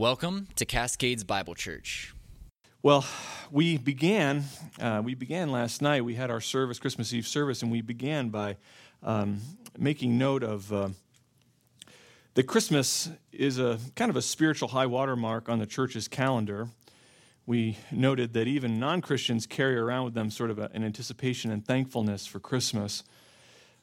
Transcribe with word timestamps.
Welcome 0.00 0.48
to 0.56 0.64
Cascades 0.64 1.24
Bible 1.24 1.54
Church. 1.54 2.14
Well, 2.82 3.04
we 3.50 3.76
began 3.76 4.44
uh, 4.80 5.02
we 5.04 5.14
began 5.14 5.52
last 5.52 5.82
night. 5.82 6.06
We 6.06 6.14
had 6.14 6.30
our 6.30 6.40
service, 6.40 6.78
Christmas 6.78 7.12
Eve 7.12 7.26
service, 7.26 7.60
and 7.60 7.70
we 7.70 7.82
began 7.82 8.30
by 8.30 8.56
um, 9.02 9.42
making 9.76 10.16
note 10.16 10.42
of 10.42 10.72
uh, 10.72 10.88
that 12.32 12.44
Christmas 12.44 13.10
is 13.30 13.58
a 13.58 13.78
kind 13.94 14.08
of 14.08 14.16
a 14.16 14.22
spiritual 14.22 14.68
high 14.68 14.86
water 14.86 15.16
mark 15.16 15.50
on 15.50 15.58
the 15.58 15.66
church's 15.66 16.08
calendar. 16.08 16.68
We 17.44 17.76
noted 17.92 18.32
that 18.32 18.46
even 18.46 18.80
non 18.80 19.02
Christians 19.02 19.46
carry 19.46 19.76
around 19.76 20.06
with 20.06 20.14
them 20.14 20.30
sort 20.30 20.50
of 20.50 20.58
a, 20.58 20.70
an 20.72 20.82
anticipation 20.82 21.50
and 21.50 21.62
thankfulness 21.62 22.26
for 22.26 22.40
Christmas. 22.40 23.04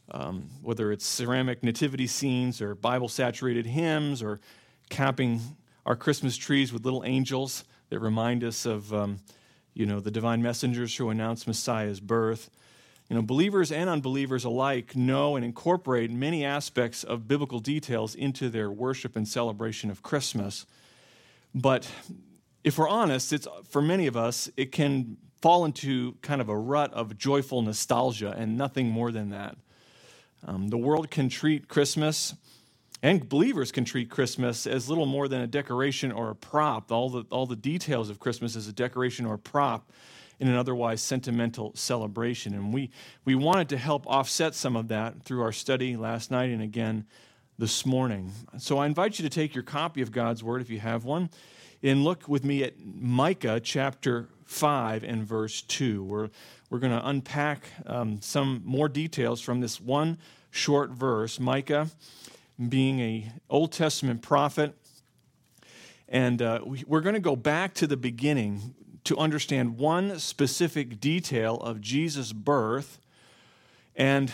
Um, 0.09 0.49
whether 0.63 0.91
it's 0.91 1.05
ceramic 1.05 1.61
nativity 1.61 2.07
scenes 2.07 2.59
or 2.59 2.73
Bible 2.73 3.07
saturated 3.07 3.67
hymns 3.67 4.23
or 4.23 4.39
capping 4.89 5.41
our 5.87 5.95
Christmas 5.95 6.35
trees 6.35 6.73
with 6.73 6.83
little 6.83 7.03
angels 7.05 7.63
that 7.89 7.99
remind 7.99 8.43
us 8.43 8.65
of, 8.65 8.93
um, 8.93 9.19
you 9.73 9.85
know, 9.85 10.01
the 10.01 10.11
divine 10.11 10.41
messengers 10.41 10.97
who 10.97 11.09
announce 11.09 11.47
Messiah's 11.47 12.01
birth. 12.01 12.49
You 13.09 13.15
know, 13.15 13.21
believers 13.21 13.71
and 13.71 13.89
unbelievers 13.89 14.43
alike 14.43 14.97
know 14.97 15.37
and 15.37 15.45
incorporate 15.45 16.11
many 16.11 16.43
aspects 16.43 17.05
of 17.05 17.25
biblical 17.25 17.59
details 17.59 18.15
into 18.15 18.49
their 18.49 18.69
worship 18.69 19.15
and 19.15 19.25
celebration 19.25 19.89
of 19.89 20.03
Christmas. 20.03 20.65
But 21.55 21.89
if 22.65 22.77
we're 22.77 22.89
honest, 22.89 23.31
it's 23.31 23.47
for 23.69 23.81
many 23.81 24.07
of 24.07 24.17
us, 24.17 24.49
it 24.57 24.73
can 24.73 25.15
fall 25.41 25.63
into 25.63 26.15
kind 26.21 26.41
of 26.41 26.49
a 26.49 26.57
rut 26.57 26.93
of 26.93 27.17
joyful 27.17 27.61
nostalgia 27.61 28.35
and 28.37 28.57
nothing 28.57 28.89
more 28.89 29.13
than 29.13 29.29
that. 29.29 29.55
Um, 30.45 30.67
the 30.67 30.77
world 30.77 31.09
can 31.09 31.29
treat 31.29 31.69
Christmas 31.69 32.33
and 33.03 33.27
believers 33.27 33.71
can 33.71 33.85
treat 33.85 34.09
Christmas 34.09 34.65
as 34.65 34.89
little 34.89 35.05
more 35.05 35.27
than 35.27 35.41
a 35.41 35.47
decoration 35.47 36.11
or 36.11 36.29
a 36.31 36.35
prop. 36.35 36.91
All 36.91 37.09
the, 37.09 37.25
all 37.29 37.45
the 37.45 37.55
details 37.55 38.09
of 38.09 38.19
Christmas 38.19 38.55
as 38.55 38.67
a 38.67 38.73
decoration 38.73 39.25
or 39.25 39.35
a 39.35 39.39
prop 39.39 39.91
in 40.39 40.47
an 40.47 40.55
otherwise 40.55 41.01
sentimental 41.01 41.71
celebration. 41.75 42.53
And 42.53 42.73
we, 42.73 42.89
we 43.25 43.35
wanted 43.35 43.69
to 43.69 43.77
help 43.77 44.05
offset 44.07 44.55
some 44.55 44.75
of 44.75 44.87
that 44.89 45.23
through 45.23 45.41
our 45.41 45.51
study 45.51 45.95
last 45.95 46.31
night 46.31 46.49
and 46.49 46.61
again 46.61 47.05
this 47.59 47.85
morning. 47.85 48.31
So 48.57 48.77
I 48.77 48.85
invite 48.85 49.17
you 49.19 49.23
to 49.23 49.29
take 49.29 49.55
your 49.55 49.63
copy 49.63 50.01
of 50.01 50.11
God's 50.11 50.43
Word 50.43 50.61
if 50.61 50.69
you 50.69 50.79
have 50.79 51.05
one 51.05 51.29
and 51.83 52.03
look 52.03 52.27
with 52.27 52.43
me 52.43 52.63
at 52.63 52.73
Micah 52.83 53.59
chapter 53.59 54.27
5 54.45 55.03
and 55.03 55.23
verse 55.23 55.61
2. 55.63 56.03
We're, 56.03 56.29
we're 56.69 56.79
going 56.79 56.97
to 56.97 57.07
unpack 57.07 57.63
um, 57.85 58.21
some 58.21 58.61
more 58.65 58.89
details 58.89 59.41
from 59.41 59.59
this 59.59 59.81
one 59.81 60.17
short 60.51 60.91
verse. 60.91 61.39
Micah 61.39 61.89
being 62.69 62.99
a 62.99 63.31
Old 63.49 63.71
Testament 63.71 64.21
prophet. 64.21 64.75
And 66.09 66.41
uh, 66.41 66.61
we, 66.65 66.83
we're 66.87 67.01
going 67.01 67.15
to 67.15 67.21
go 67.21 67.35
back 67.35 67.73
to 67.75 67.87
the 67.87 67.97
beginning 67.97 68.73
to 69.03 69.17
understand 69.17 69.77
one 69.77 70.19
specific 70.19 70.99
detail 70.99 71.55
of 71.57 71.81
Jesus' 71.81 72.33
birth. 72.33 72.99
And, 73.95 74.31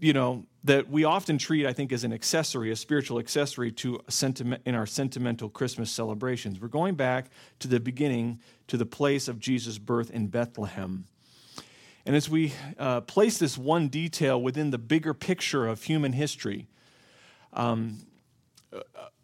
you 0.00 0.12
know, 0.12 0.44
that 0.64 0.88
we 0.88 1.04
often 1.04 1.36
treat, 1.36 1.66
I 1.66 1.72
think, 1.72 1.92
as 1.92 2.04
an 2.04 2.12
accessory, 2.12 2.70
a 2.70 2.76
spiritual 2.76 3.18
accessory 3.18 3.70
to 3.72 4.00
sentiment 4.08 4.62
in 4.64 4.74
our 4.74 4.86
sentimental 4.86 5.50
Christmas 5.50 5.90
celebrations. 5.90 6.58
We're 6.58 6.68
going 6.68 6.94
back 6.94 7.26
to 7.58 7.68
the 7.68 7.80
beginning, 7.80 8.40
to 8.68 8.78
the 8.78 8.86
place 8.86 9.28
of 9.28 9.38
Jesus' 9.38 9.78
birth 9.78 10.10
in 10.10 10.28
Bethlehem. 10.28 11.04
And 12.06 12.16
as 12.16 12.28
we 12.28 12.52
uh, 12.78 13.02
place 13.02 13.38
this 13.38 13.58
one 13.58 13.88
detail 13.88 14.40
within 14.40 14.70
the 14.70 14.78
bigger 14.78 15.14
picture 15.14 15.66
of 15.66 15.82
human 15.82 16.12
history, 16.12 16.66
um, 17.54 17.98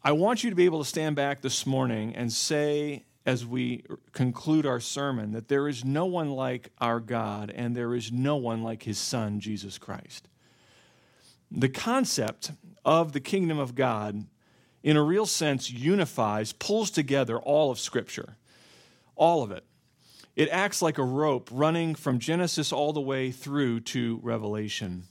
I 0.03 0.13
want 0.13 0.43
you 0.43 0.51
to 0.51 0.57
be 0.57 0.65
able 0.65 0.83
to 0.83 0.89
stand 0.89 1.17
back 1.17 1.43
this 1.43 1.67
morning 1.67 2.15
and 2.15 2.33
say, 2.33 3.05
as 3.27 3.45
we 3.45 3.85
conclude 4.13 4.65
our 4.65 4.81
sermon, 4.81 5.33
that 5.33 5.49
there 5.49 5.69
is 5.69 5.85
no 5.85 6.07
one 6.07 6.31
like 6.31 6.71
our 6.79 7.01
God 7.01 7.53
and 7.55 7.77
there 7.77 7.95
is 7.95 8.11
no 8.11 8.37
one 8.37 8.63
like 8.63 8.85
his 8.85 8.99
Son, 8.99 9.41
Jesus 9.41 9.77
Christ. 9.77 10.29
The 11.51 11.69
concept 11.69 12.53
of 12.85 13.13
the 13.13 13.21
kingdom 13.21 13.59
of 13.59 13.75
God, 13.75 14.25
in 14.83 14.97
a 14.97 15.03
real 15.03 15.27
sense, 15.27 15.71
unifies, 15.71 16.53
pulls 16.53 16.91
together 16.91 17.39
all 17.39 17.71
of 17.71 17.79
Scripture, 17.79 18.37
all 19.17 19.43
of 19.43 19.51
it. 19.51 19.65
It 20.37 20.49
acts 20.49 20.81
like 20.81 20.97
a 20.97 21.05
rope 21.05 21.51
running 21.53 21.95
from 21.95 22.21
Genesis 22.21 22.73
all 22.73 22.93
the 22.93 23.01
way 23.01 23.33
through 23.33 23.81
to 23.81 24.21
Revelation 24.23 25.05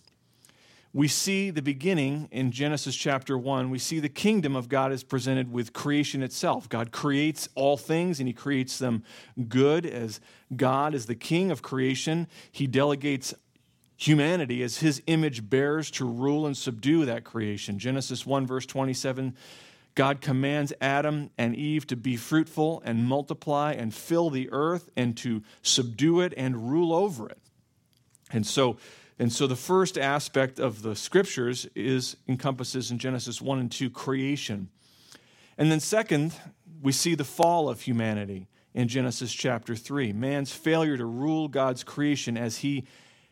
we 0.92 1.08
see 1.08 1.52
the 1.52 1.62
beginning 1.62 2.28
in 2.32 2.52
Genesis 2.52 2.96
chapter 2.96 3.38
1. 3.38 3.70
We 3.70 3.78
see 3.78 4.00
the 4.00 4.10
kingdom 4.10 4.56
of 4.56 4.70
God 4.70 4.92
is 4.92 5.04
presented 5.04 5.52
with 5.52 5.72
creation 5.72 6.24
itself. 6.24 6.68
God 6.68 6.92
creates 6.92 7.48
all 7.54 7.78
things 7.78 8.20
and 8.20 8.28
he 8.28 8.34
creates 8.34 8.80
them 8.80 9.04
good 9.48 9.86
as 9.86 10.20
God 10.56 10.96
is 10.96 11.06
the 11.06 11.16
king 11.16 11.52
of 11.52 11.62
creation. 11.62 12.28
He 12.52 12.66
delegates 12.66 13.36
humanity 13.98 14.64
as 14.64 14.80
his 14.80 15.04
image 15.06 15.48
bears 15.48 15.92
to 15.92 16.06
rule 16.06 16.48
and 16.48 16.58
subdue 16.58 17.06
that 17.06 17.24
creation. 17.24 17.78
Genesis 17.78 18.26
1, 18.26 18.48
verse 18.48 18.66
27. 18.66 19.36
God 19.94 20.22
commands 20.22 20.74
Adam 20.82 21.30
and 21.38 21.56
Eve 21.56 21.86
to 21.88 21.96
be 21.96 22.16
fruitful 22.16 22.82
and 22.84 23.04
multiply 23.04 23.74
and 23.74 23.94
fill 23.94 24.30
the 24.32 24.50
earth 24.52 24.90
and 24.96 25.16
to 25.18 25.44
subdue 25.62 26.22
it 26.22 26.34
and 26.36 26.72
rule 26.72 26.94
over 26.94 27.30
it. 27.30 27.38
And 28.32 28.46
so 28.46 28.78
and 29.20 29.32
so 29.32 29.46
the 29.48 29.56
first 29.56 29.98
aspect 29.98 30.60
of 30.60 30.82
the 30.82 30.96
scriptures 30.96 31.68
is 31.76 32.16
encompasses 32.28 32.90
in 32.90 32.98
Genesis 32.98 33.42
1 33.42 33.60
and 33.60 33.72
2 33.72 33.90
creation. 33.90 34.70
And 35.58 35.70
then 35.70 35.82
second, 35.82 36.34
we 36.82 36.94
see 36.94 37.16
the 37.16 37.26
fall 37.26 37.68
of 37.68 37.82
humanity 37.82 38.48
in 38.74 38.88
Genesis 38.88 39.34
chapter 39.34 39.76
3. 39.76 40.14
Man's 40.14 40.54
failure 40.54 40.96
to 40.96 41.06
rule 41.06 41.50
God's 41.50 41.84
creation 41.84 42.38
as 42.38 42.60
he 42.60 42.88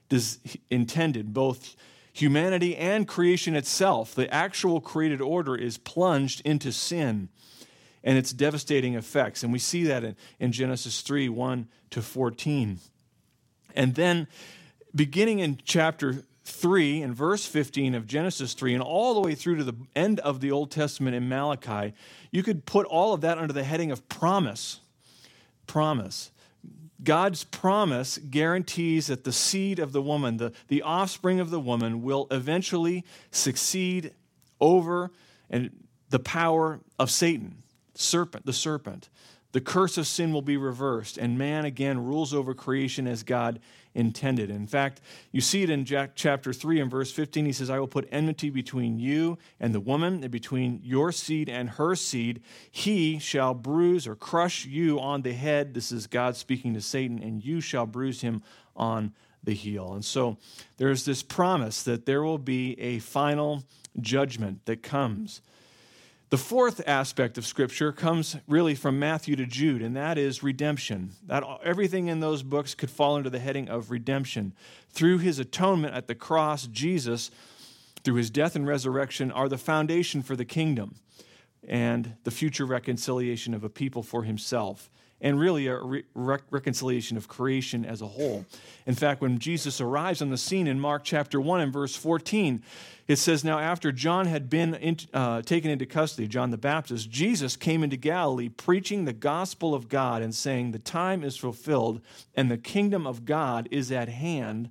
does, 0.10 0.40
intended, 0.70 1.34
both 1.34 1.78
humanity 2.12 2.76
and 2.76 3.08
creation 3.08 3.56
itself, 3.56 4.16
the 4.16 4.34
actual 4.34 4.82
created 4.82 5.22
order 5.22 5.56
is 5.56 5.78
plunged 5.78 6.42
into 6.42 6.72
sin 6.72 7.30
and 8.04 8.18
its 8.18 8.34
devastating 8.34 8.96
effects. 8.96 9.44
And 9.44 9.54
we 9.54 9.60
see 9.60 9.84
that 9.84 10.04
in, 10.04 10.16
in 10.40 10.52
Genesis 10.52 11.02
3 11.02 11.30
1 11.30 11.68
to 11.92 12.02
14. 12.02 12.80
And 13.76 13.96
then 13.96 14.28
beginning 14.98 15.40
in 15.40 15.60
chapter 15.64 16.24
3 16.44 17.02
and 17.02 17.16
verse 17.16 17.46
15 17.46 17.94
of 17.96 18.08
Genesis 18.08 18.54
3 18.54 18.74
and 18.74 18.84
all 18.84 19.14
the 19.14 19.22
way 19.22 19.36
through 19.36 19.58
to 19.58 19.64
the 19.64 19.76
end 19.96 20.20
of 20.22 20.42
the 20.42 20.52
Old 20.52 20.72
Testament 20.72 21.16
in 21.16 21.30
Malachi, 21.30 21.94
you 22.32 22.44
could 22.44 22.66
put 22.66 22.86
all 22.88 23.14
of 23.14 23.22
that 23.22 23.38
under 23.38 23.54
the 23.54 23.64
heading 23.64 23.92
of 23.92 24.08
promise. 24.10 24.80
Promise. 25.68 26.32
God's 27.04 27.44
promise 27.44 28.18
guarantees 28.18 29.08
that 29.08 29.24
the 29.24 29.32
seed 29.32 29.78
of 29.78 29.92
the 29.92 30.02
woman, 30.02 30.38
the, 30.38 30.52
the 30.68 30.82
offspring 30.82 31.40
of 31.40 31.52
the 31.52 31.60
woman, 31.60 32.02
will 32.02 32.28
eventually 32.32 33.06
succeed 33.30 34.14
over 34.60 35.12
and 35.50 35.70
the 36.10 36.20
power 36.20 36.80
of 36.98 37.12
Satan, 37.12 37.62
serpent, 37.94 38.46
the 38.46 38.54
serpent. 38.54 39.10
The 39.52 39.62
curse 39.62 39.98
of 39.98 40.08
sin 40.08 40.34
will 40.34 40.42
be 40.42 40.58
reversed, 40.58 41.18
and 41.18 41.38
man 41.38 41.66
again 41.66 42.04
rules 42.04 42.34
over 42.34 42.54
creation 42.54 43.08
as 43.08 43.24
God 43.24 43.60
intended. 43.98 44.50
In 44.50 44.68
fact, 44.68 45.02
you 45.34 45.42
see 45.42 45.64
it 45.64 45.70
in 45.70 45.84
chapter 45.84 46.54
3 46.54 46.80
and 46.80 46.90
verse 46.90 47.12
15. 47.12 47.46
He 47.46 47.52
says, 47.52 47.70
I 47.70 47.80
will 47.80 47.88
put 47.88 48.08
enmity 48.12 48.50
between 48.50 49.00
you 49.00 49.38
and 49.60 49.74
the 49.76 49.80
woman, 49.82 50.22
and 50.24 50.32
between 50.32 50.80
your 50.84 51.12
seed 51.12 51.50
and 51.50 51.72
her 51.72 51.96
seed. 51.96 52.42
He 52.72 53.20
shall 53.20 53.54
bruise 53.54 54.08
or 54.08 54.16
crush 54.16 54.66
you 54.66 55.00
on 55.00 55.24
the 55.24 55.34
head. 55.34 55.74
This 55.74 55.92
is 55.92 56.08
God 56.08 56.38
speaking 56.38 56.76
to 56.76 56.82
Satan, 56.82 57.22
and 57.22 57.44
you 57.44 57.60
shall 57.60 57.86
bruise 57.86 58.22
him 58.22 58.44
on 58.76 59.14
the 59.44 59.54
heel. 59.54 59.94
And 59.94 60.06
so 60.06 60.38
there's 60.78 61.04
this 61.06 61.24
promise 61.24 61.84
that 61.84 62.06
there 62.06 62.22
will 62.22 62.38
be 62.38 62.80
a 62.80 63.00
final 63.00 63.64
judgment 64.00 64.66
that 64.66 64.84
comes. 64.84 65.42
The 66.30 66.38
fourth 66.38 66.86
aspect 66.86 67.38
of 67.38 67.46
Scripture 67.46 67.94
comes 67.94 68.36
really 68.48 68.76
from 68.76 69.00
Matthew 69.00 69.38
to 69.38 69.46
Jude, 69.46 69.82
and 69.82 69.96
that 69.96 70.18
is 70.18 70.44
redemption. 70.44 71.12
That 71.26 71.46
everything 71.64 72.08
in 72.08 72.20
those 72.20 72.44
books 72.44 72.76
could 72.76 72.90
fall 72.90 73.16
under 73.16 73.30
the 73.30 73.40
heading 73.40 73.70
of 73.70 73.92
redemption. 73.92 74.54
Through 74.90 75.20
his 75.20 75.40
atonement 75.40 75.94
at 75.94 76.08
the 76.08 76.16
cross, 76.16 76.68
Jesus, 76.68 77.32
through 78.04 78.16
his 78.16 78.30
death 78.30 78.58
and 78.58 78.68
resurrection, 78.68 79.32
are 79.32 79.48
the 79.48 79.58
foundation 79.58 80.22
for 80.22 80.36
the 80.36 80.44
kingdom 80.44 80.96
and 81.66 82.18
the 82.26 82.32
future 82.32 82.66
reconciliation 82.66 83.54
of 83.54 83.64
a 83.64 83.70
people 83.70 84.04
for 84.04 84.24
himself 84.24 84.90
and 85.20 85.40
really 85.40 85.68
a 85.68 85.78
re- 85.78 86.04
reconciliation 86.14 87.18
of 87.18 87.28
creation 87.28 87.86
as 87.86 88.02
a 88.02 88.08
whole. 88.08 88.46
In 88.86 88.94
fact, 88.94 89.22
when 89.22 89.40
Jesus 89.40 89.82
arrives 89.82 90.22
on 90.22 90.30
the 90.30 90.38
scene 90.38 90.68
in 90.68 90.80
Mark 90.80 91.04
chapter 91.04 91.42
1 91.42 91.62
and 91.62 91.74
verse 91.74 91.96
14, 91.96 92.62
it 93.08 93.16
says, 93.16 93.44
Now 93.44 93.58
after 93.58 93.92
John 93.92 94.28
had 94.28 94.50
been 94.50 94.76
in, 94.76 94.98
uh, 95.14 95.42
taken 95.42 95.72
into 95.72 95.86
custody, 95.86 96.28
John 96.28 96.52
the 96.52 96.58
Baptist, 96.58 97.10
Jesus 97.10 97.56
came 97.56 97.84
into 97.84 97.98
Galilee 97.98 98.50
preaching 98.50 99.06
the 99.06 99.14
gospel 99.14 99.74
of 99.74 99.90
God 99.90 100.22
and 100.22 100.36
saying, 100.36 100.72
The 100.72 100.80
time 100.80 101.24
is 101.24 101.36
fulfilled 101.36 102.02
and 102.36 102.52
the 102.52 102.58
kingdom 102.58 103.08
of 103.08 103.26
God 103.26 103.68
is 103.72 103.92
at 103.92 104.10
hand. 104.10 104.70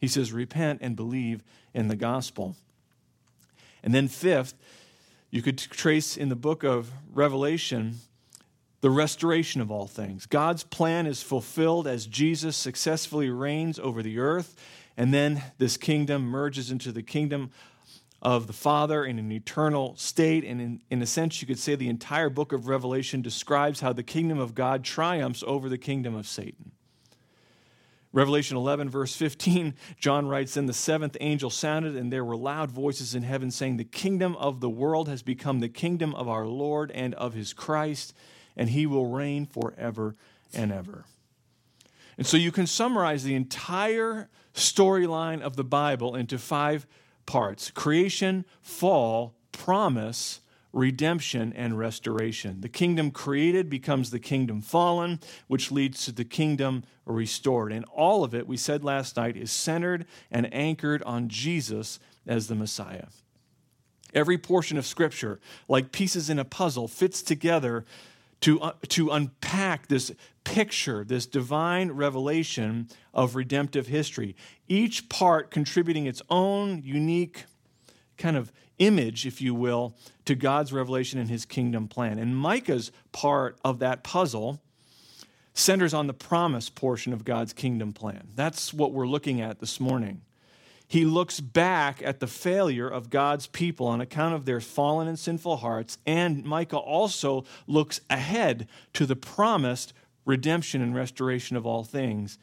He 0.00 0.08
says, 0.08 0.32
Repent 0.32 0.80
and 0.82 0.96
believe 0.96 1.42
in 1.72 1.88
the 1.88 1.96
gospel. 1.96 2.56
And 3.82 3.94
then, 3.94 4.08
fifth, 4.08 4.54
you 5.30 5.40
could 5.40 5.56
trace 5.56 6.16
in 6.16 6.28
the 6.28 6.36
book 6.36 6.64
of 6.64 6.90
Revelation 7.12 7.96
the 8.80 8.90
restoration 8.90 9.60
of 9.60 9.70
all 9.70 9.86
things. 9.86 10.26
God's 10.26 10.64
plan 10.64 11.06
is 11.06 11.22
fulfilled 11.22 11.86
as 11.86 12.06
Jesus 12.06 12.56
successfully 12.56 13.30
reigns 13.30 13.78
over 13.78 14.02
the 14.02 14.18
earth, 14.18 14.56
and 14.96 15.12
then 15.12 15.42
this 15.58 15.76
kingdom 15.76 16.22
merges 16.22 16.70
into 16.70 16.92
the 16.92 17.02
kingdom 17.02 17.50
of 18.20 18.46
the 18.46 18.52
Father 18.52 19.04
in 19.04 19.18
an 19.18 19.30
eternal 19.30 19.94
state. 19.96 20.44
And 20.44 20.60
in, 20.60 20.80
in 20.90 21.02
a 21.02 21.06
sense, 21.06 21.40
you 21.40 21.46
could 21.46 21.58
say 21.58 21.74
the 21.74 21.88
entire 21.88 22.28
book 22.28 22.52
of 22.52 22.66
Revelation 22.66 23.22
describes 23.22 23.80
how 23.80 23.92
the 23.92 24.02
kingdom 24.02 24.38
of 24.38 24.54
God 24.54 24.84
triumphs 24.84 25.44
over 25.46 25.68
the 25.68 25.78
kingdom 25.78 26.14
of 26.14 26.26
Satan. 26.26 26.72
Revelation 28.12 28.56
11, 28.56 28.88
verse 28.88 29.14
15, 29.14 29.74
John 30.00 30.26
writes 30.26 30.54
Then 30.54 30.66
the 30.66 30.72
seventh 30.72 31.16
angel 31.20 31.50
sounded, 31.50 31.94
and 31.94 32.12
there 32.12 32.24
were 32.24 32.36
loud 32.36 32.70
voices 32.70 33.14
in 33.14 33.22
heaven 33.22 33.50
saying, 33.50 33.76
The 33.76 33.84
kingdom 33.84 34.34
of 34.36 34.60
the 34.60 34.70
world 34.70 35.08
has 35.08 35.22
become 35.22 35.60
the 35.60 35.68
kingdom 35.68 36.14
of 36.14 36.28
our 36.28 36.46
Lord 36.46 36.90
and 36.92 37.14
of 37.14 37.34
his 37.34 37.52
Christ, 37.52 38.14
and 38.58 38.70
he 38.70 38.84
will 38.84 39.06
reign 39.06 39.46
forever 39.46 40.16
and 40.52 40.70
ever. 40.70 41.04
And 42.18 42.26
so 42.26 42.36
you 42.36 42.52
can 42.52 42.66
summarize 42.66 43.22
the 43.22 43.36
entire 43.36 44.28
storyline 44.52 45.40
of 45.40 45.56
the 45.56 45.64
Bible 45.64 46.16
into 46.16 46.36
five 46.36 46.86
parts 47.24 47.70
creation, 47.70 48.44
fall, 48.60 49.34
promise, 49.52 50.40
redemption, 50.72 51.52
and 51.54 51.78
restoration. 51.78 52.60
The 52.60 52.68
kingdom 52.68 53.10
created 53.10 53.70
becomes 53.70 54.10
the 54.10 54.18
kingdom 54.18 54.60
fallen, 54.60 55.20
which 55.46 55.70
leads 55.70 56.04
to 56.04 56.12
the 56.12 56.24
kingdom 56.24 56.82
restored. 57.06 57.72
And 57.72 57.84
all 57.86 58.24
of 58.24 58.34
it, 58.34 58.46
we 58.46 58.56
said 58.56 58.84
last 58.84 59.16
night, 59.16 59.36
is 59.36 59.52
centered 59.52 60.06
and 60.30 60.52
anchored 60.52 61.02
on 61.04 61.28
Jesus 61.28 62.00
as 62.26 62.48
the 62.48 62.54
Messiah. 62.54 63.06
Every 64.14 64.38
portion 64.38 64.78
of 64.78 64.86
Scripture, 64.86 65.38
like 65.68 65.92
pieces 65.92 66.30
in 66.30 66.38
a 66.38 66.44
puzzle, 66.44 66.88
fits 66.88 67.22
together 67.22 67.84
to, 68.40 68.60
uh, 68.60 68.72
to 68.88 69.10
unpack 69.10 69.88
this 69.88 70.12
picture, 70.44 71.04
this 71.04 71.26
divine 71.26 71.90
revelation 71.92 72.88
of 73.12 73.34
redemptive 73.34 73.86
history, 73.88 74.36
each 74.68 75.08
part 75.08 75.50
contributing 75.50 76.06
its 76.06 76.22
own 76.30 76.82
unique 76.82 77.44
kind 78.16 78.36
of 78.36 78.52
image, 78.78 79.26
if 79.26 79.40
you 79.40 79.54
will, 79.54 79.94
to 80.24 80.34
God's 80.34 80.72
revelation 80.72 81.18
and 81.18 81.28
his 81.28 81.44
kingdom 81.44 81.88
plan. 81.88 82.18
And 82.18 82.36
Micah's 82.36 82.92
part 83.12 83.58
of 83.64 83.78
that 83.80 84.04
puzzle 84.04 84.60
centers 85.52 85.92
on 85.92 86.06
the 86.06 86.14
promise 86.14 86.68
portion 86.68 87.12
of 87.12 87.24
God's 87.24 87.52
kingdom 87.52 87.92
plan. 87.92 88.28
That's 88.34 88.72
what 88.72 88.92
we're 88.92 89.08
looking 89.08 89.40
at 89.40 89.58
this 89.58 89.80
morning. 89.80 90.22
He 90.90 91.04
looks 91.04 91.38
back 91.38 92.00
at 92.02 92.18
the 92.18 92.26
failure 92.26 92.88
of 92.88 93.10
God's 93.10 93.46
people 93.46 93.86
on 93.86 94.00
account 94.00 94.34
of 94.34 94.46
their 94.46 94.60
fallen 94.60 95.06
and 95.06 95.18
sinful 95.18 95.58
hearts, 95.58 95.98
and 96.06 96.44
Micah 96.44 96.78
also 96.78 97.44
looks 97.66 98.00
ahead 98.08 98.66
to 98.94 99.04
the 99.04 99.14
promised 99.14 99.92
redemption 100.24 100.80
and 100.80 100.94
restoration 100.94 101.56
of 101.58 101.66
all 101.66 101.84
things 101.84 102.38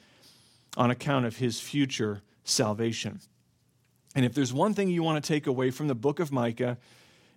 on 0.78 0.92
account 0.92 1.26
of 1.26 1.38
his 1.38 1.60
future 1.60 2.22
salvation. 2.44 3.20
And 4.14 4.24
if 4.26 4.36
there's 4.36 4.54
one 4.54 4.76
thing 4.76 4.90
you 4.90 5.02
want 5.02 5.24
to 5.24 5.28
take 5.28 5.48
away 5.48 5.72
from 5.72 5.88
the 5.88 5.96
book 5.96 6.20
of 6.20 6.32
Micah, 6.32 6.78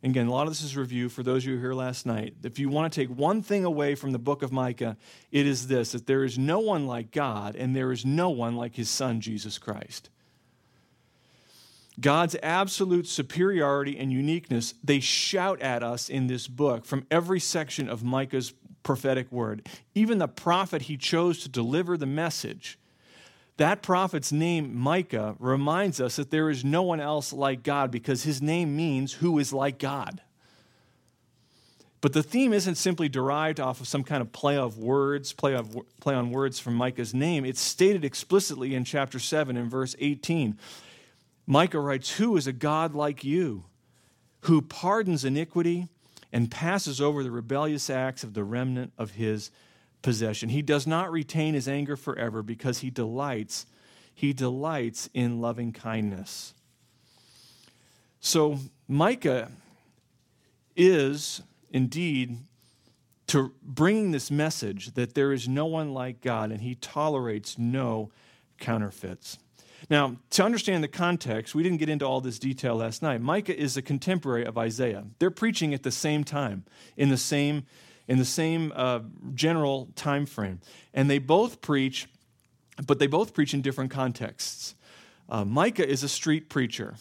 and 0.03 0.13
again, 0.13 0.27
a 0.27 0.31
lot 0.31 0.43
of 0.43 0.51
this 0.51 0.63
is 0.63 0.77
review 0.77 1.09
for 1.09 1.23
those 1.23 1.43
of 1.43 1.47
you 1.47 1.53
who 1.53 1.57
were 1.57 1.69
here 1.69 1.75
last 1.75 2.05
night. 2.05 2.35
If 2.45 2.59
you 2.59 2.69
want 2.69 2.93
to 2.93 3.01
take 3.01 3.09
one 3.09 3.43
thing 3.43 3.65
away 3.65 3.95
from 3.95 4.13
the 4.13 4.19
book 4.19 4.43
of 4.43 4.53
Micah, 4.53 4.97
it 5.33 5.47
is 5.47 5.69
this 5.69 5.93
that 5.93 6.07
there 6.07 6.23
is 6.23 6.39
no 6.39 6.61
one 6.61 6.87
like 6.87 7.11
God, 7.11 7.57
and 7.57 7.75
there 7.75 7.93
is 7.93 8.05
no 8.05 8.29
one 8.29 8.57
like 8.57 8.77
his 8.77 8.91
son, 8.91 9.21
Jesus 9.21 9.57
Christ. 9.59 10.11
God's 12.01 12.37
absolute 12.43 13.07
superiority 13.07 13.99
and 13.99 14.13
uniqueness, 14.13 14.75
they 14.85 15.01
shout 15.01 15.61
at 15.61 15.83
us 15.83 16.09
in 16.09 16.27
this 16.27 16.47
book 16.47 16.85
from 16.85 17.07
every 17.11 17.41
section 17.41 17.89
of 17.89 18.05
Micah's 18.05 18.53
prophetic 18.83 19.31
word. 19.33 19.69
Even 19.95 20.19
the 20.19 20.29
prophet 20.29 20.83
he 20.83 20.97
chose 20.97 21.41
to 21.41 21.49
deliver 21.49 21.97
the 21.97 22.07
message 22.07 22.79
that 23.59 23.83
prophet's 23.83 24.31
name, 24.31 24.75
Micah, 24.77 25.35
reminds 25.41 26.01
us 26.01 26.17
that 26.17 26.31
there 26.31 26.49
is 26.49 26.65
no 26.65 26.83
one 26.83 27.01
else 27.01 27.33
like 27.33 27.65
God 27.65 27.91
because 27.91 28.23
his 28.23 28.41
name 28.41 28.77
means 28.77 29.15
who 29.15 29.37
is 29.39 29.53
like 29.53 29.81
God. 29.81 30.23
But 32.01 32.13
the 32.13 32.23
theme 32.23 32.53
isn't 32.53 32.77
simply 32.77 33.09
derived 33.09 33.59
off 33.59 33.81
of 33.81 33.89
some 33.89 34.05
kind 34.05 34.23
of 34.23 34.31
play 34.31 34.57
of 34.57 34.79
words, 34.79 35.33
play, 35.33 35.57
of, 35.57 35.77
play 36.01 36.15
on 36.15 36.31
words 36.31 36.61
from 36.61 36.75
Micah's 36.75 37.13
name. 37.13 37.45
It's 37.45 37.61
stated 37.61 38.05
explicitly 38.05 38.77
in 38.77 38.85
chapter 38.85 39.19
7 39.19 39.57
and 39.57 39.69
verse 39.69 39.97
18. 39.99 40.57
Micah 41.49 41.81
writes, 41.81 42.19
Who 42.19 42.37
is 42.37 42.47
a 42.47 42.53
God 42.53 42.95
like 42.95 43.25
you, 43.25 43.65
who 44.43 44.61
pardons 44.61 45.25
iniquity 45.25 45.89
and 46.31 46.51
passes 46.51 47.01
over 47.01 47.25
the 47.25 47.31
rebellious 47.31 47.89
acts 47.89 48.23
of 48.23 48.35
the 48.35 48.45
remnant 48.45 48.93
of 48.99 49.13
his 49.13 49.51
possession. 50.03 50.51
He 50.51 50.61
does 50.61 50.87
not 50.87 51.11
retain 51.11 51.55
his 51.55 51.67
anger 51.67 51.97
forever 51.97 52.43
because 52.43 52.79
he 52.79 52.91
delights 52.91 53.67
he 54.15 54.33
delights 54.33 55.09
in 55.15 55.41
loving 55.41 55.73
kindness. 55.73 56.53
So 58.19 58.59
Micah 58.89 59.53
is 60.75 61.41
indeed 61.71 62.39
to 63.29 63.53
bringing 63.63 64.11
this 64.11 64.29
message 64.29 64.95
that 64.95 65.15
there 65.15 65.33
is 65.33 65.47
no 65.47 65.67
one 65.67 65.95
like 65.95 66.21
God 66.21 66.51
and 66.51 66.61
he 66.61 66.75
tolerates 66.75 67.59
no 67.59 68.11
counterfeits. 68.59 69.39
Now, 69.89 70.17
to 70.31 70.45
understand 70.45 70.83
the 70.83 70.89
context, 70.89 71.55
we 71.55 71.63
didn't 71.63 71.79
get 71.79 71.89
into 71.89 72.05
all 72.05 72.21
this 72.21 72.39
detail 72.39 72.77
last 72.77 73.03
night. 73.03 73.21
Micah 73.21 73.59
is 73.59 73.77
a 73.77 73.83
contemporary 73.83 74.45
of 74.45 74.59
Isaiah. 74.59 75.05
They're 75.19 75.31
preaching 75.31 75.73
at 75.73 75.83
the 75.83 75.91
same 75.91 76.25
time, 76.25 76.65
in 76.97 77.09
the 77.09 77.17
same 77.17 77.65
in 78.09 78.19
the 78.19 78.25
same 78.25 78.73
uh, 78.75 79.01
general 79.35 79.91
time 79.95 80.27
frame. 80.27 80.61
And 80.95 81.09
they 81.11 81.19
both 81.19 81.61
preach, 81.61 82.09
but 82.87 82.99
they 82.99 83.07
both 83.07 83.35
preach 83.35 83.53
in 83.53 83.61
different 83.61 83.91
contexts. 83.91 84.75
Uh, 85.29 85.45
Micah 85.45 85.87
is 85.87 86.03
a 86.03 86.09
street 86.09 86.49
preacher. 86.49 86.95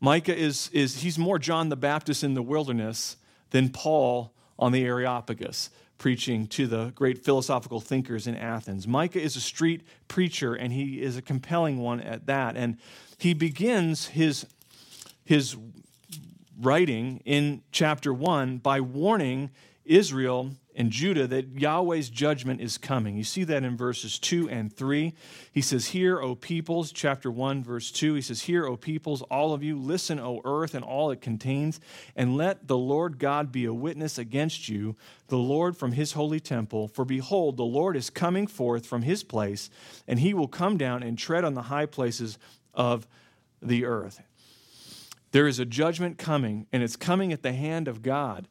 Micah 0.00 0.36
is, 0.36 0.70
is 0.72 1.02
he's 1.02 1.18
more 1.18 1.40
John 1.40 1.70
the 1.70 1.76
Baptist 1.76 2.22
in 2.22 2.34
the 2.34 2.42
wilderness 2.42 3.16
than 3.50 3.68
Paul 3.68 4.32
on 4.58 4.70
the 4.70 4.84
Areopagus 4.84 5.70
preaching 6.04 6.46
to 6.46 6.66
the 6.66 6.92
great 6.94 7.24
philosophical 7.24 7.80
thinkers 7.80 8.26
in 8.26 8.36
Athens. 8.36 8.86
Micah 8.86 9.22
is 9.22 9.36
a 9.36 9.40
street 9.40 9.80
preacher, 10.06 10.52
and 10.52 10.70
he 10.70 11.00
is 11.00 11.16
a 11.16 11.22
compelling 11.22 11.78
one 11.78 11.98
at 11.98 12.26
that. 12.26 12.58
And 12.58 12.76
he 13.16 13.32
begins 13.32 14.08
his, 14.08 14.44
his 15.24 15.56
writing 16.60 17.22
in 17.24 17.62
chapter 17.72 18.12
1 18.12 18.58
by 18.58 18.82
warning 18.82 19.50
Israel 19.86 20.50
and 20.76 20.90
Judah 20.90 21.26
that 21.28 21.54
Yahweh's 21.54 22.10
judgment 22.10 22.60
is 22.60 22.78
coming. 22.78 23.16
You 23.16 23.24
see 23.24 23.44
that 23.44 23.62
in 23.62 23.76
verses 23.76 24.18
2 24.18 24.48
and 24.48 24.74
3. 24.74 25.14
He 25.52 25.60
says, 25.60 25.86
Hear, 25.86 26.20
O 26.20 26.34
peoples, 26.34 26.90
chapter 26.90 27.30
1, 27.30 27.62
verse 27.62 27.90
2. 27.90 28.14
He 28.14 28.20
says, 28.20 28.42
Hear, 28.42 28.66
O 28.66 28.76
peoples, 28.76 29.22
all 29.22 29.52
of 29.52 29.62
you, 29.62 29.78
listen, 29.78 30.18
O 30.18 30.40
earth, 30.44 30.74
and 30.74 30.84
all 30.84 31.10
it 31.10 31.20
contains, 31.20 31.80
and 32.16 32.36
let 32.36 32.66
the 32.66 32.78
Lord 32.78 33.18
God 33.18 33.52
be 33.52 33.64
a 33.64 33.74
witness 33.74 34.18
against 34.18 34.68
you, 34.68 34.96
the 35.28 35.38
Lord 35.38 35.76
from 35.76 35.92
his 35.92 36.12
holy 36.12 36.40
temple. 36.40 36.88
For 36.88 37.04
behold, 37.04 37.56
the 37.56 37.64
Lord 37.64 37.96
is 37.96 38.10
coming 38.10 38.46
forth 38.46 38.86
from 38.86 39.02
his 39.02 39.22
place, 39.22 39.70
and 40.08 40.18
he 40.18 40.34
will 40.34 40.48
come 40.48 40.76
down 40.76 41.02
and 41.02 41.16
tread 41.16 41.44
on 41.44 41.54
the 41.54 41.62
high 41.62 41.86
places 41.86 42.38
of 42.74 43.06
the 43.62 43.84
earth. 43.84 44.20
There 45.30 45.48
is 45.48 45.58
a 45.58 45.64
judgment 45.64 46.18
coming, 46.18 46.66
and 46.72 46.82
it's 46.82 46.96
coming 46.96 47.32
at 47.32 47.42
the 47.42 47.52
hand 47.52 47.88
of 47.88 48.02
God. 48.02 48.46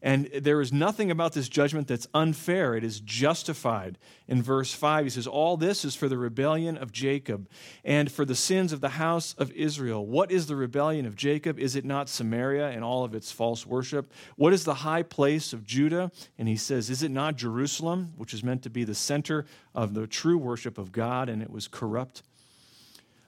And 0.00 0.26
there 0.26 0.60
is 0.60 0.72
nothing 0.72 1.10
about 1.10 1.32
this 1.32 1.48
judgment 1.48 1.88
that's 1.88 2.06
unfair. 2.14 2.76
It 2.76 2.84
is 2.84 3.00
justified. 3.00 3.98
In 4.28 4.42
verse 4.42 4.72
5, 4.72 5.06
he 5.06 5.10
says, 5.10 5.26
All 5.26 5.56
this 5.56 5.84
is 5.84 5.96
for 5.96 6.08
the 6.08 6.16
rebellion 6.16 6.76
of 6.76 6.92
Jacob 6.92 7.48
and 7.84 8.10
for 8.10 8.24
the 8.24 8.36
sins 8.36 8.72
of 8.72 8.80
the 8.80 8.90
house 8.90 9.34
of 9.38 9.50
Israel. 9.52 10.06
What 10.06 10.30
is 10.30 10.46
the 10.46 10.54
rebellion 10.54 11.04
of 11.04 11.16
Jacob? 11.16 11.58
Is 11.58 11.74
it 11.74 11.84
not 11.84 12.08
Samaria 12.08 12.70
and 12.70 12.84
all 12.84 13.02
of 13.02 13.12
its 13.12 13.32
false 13.32 13.66
worship? 13.66 14.12
What 14.36 14.52
is 14.52 14.64
the 14.64 14.74
high 14.74 15.02
place 15.02 15.52
of 15.52 15.64
Judah? 15.64 16.12
And 16.38 16.46
he 16.46 16.56
says, 16.56 16.90
Is 16.90 17.02
it 17.02 17.10
not 17.10 17.34
Jerusalem, 17.34 18.12
which 18.16 18.32
is 18.32 18.44
meant 18.44 18.62
to 18.62 18.70
be 18.70 18.84
the 18.84 18.94
center 18.94 19.46
of 19.74 19.94
the 19.94 20.06
true 20.06 20.38
worship 20.38 20.78
of 20.78 20.92
God, 20.92 21.28
and 21.28 21.42
it 21.42 21.50
was 21.50 21.66
corrupt? 21.66 22.22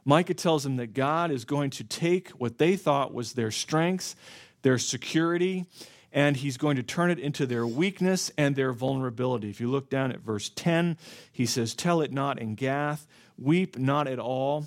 Micah 0.05 0.35
tells 0.35 0.63
them 0.63 0.77
that 0.77 0.95
God 0.95 1.33
is 1.33 1.45
going 1.45 1.71
to 1.71 1.85
take 1.85 2.29
what 2.31 2.59
they 2.59 2.77
thought 2.77 3.13
was 3.13 3.33
their 3.33 3.51
strength, 3.51 4.15
their 4.63 4.79
security, 4.79 5.67
and 6.13 6.37
he's 6.37 6.57
going 6.57 6.77
to 6.77 6.83
turn 6.83 7.11
it 7.11 7.19
into 7.19 7.47
their 7.47 7.67
weakness 7.67 8.31
and 8.37 8.57
their 8.57 8.73
vulnerability. 8.73 9.51
If 9.51 9.61
you 9.61 9.71
look 9.71 9.91
down 9.91 10.13
at 10.13 10.21
verse 10.21 10.51
10, 10.55 10.97
he 11.31 11.47
says, 11.47 11.75
Tell 11.75 12.01
it 12.01 12.13
not 12.13 12.39
in 12.39 12.55
Gath, 12.55 13.07
weep 13.39 13.79
not 13.79 14.09
at 14.09 14.19
all. 14.19 14.67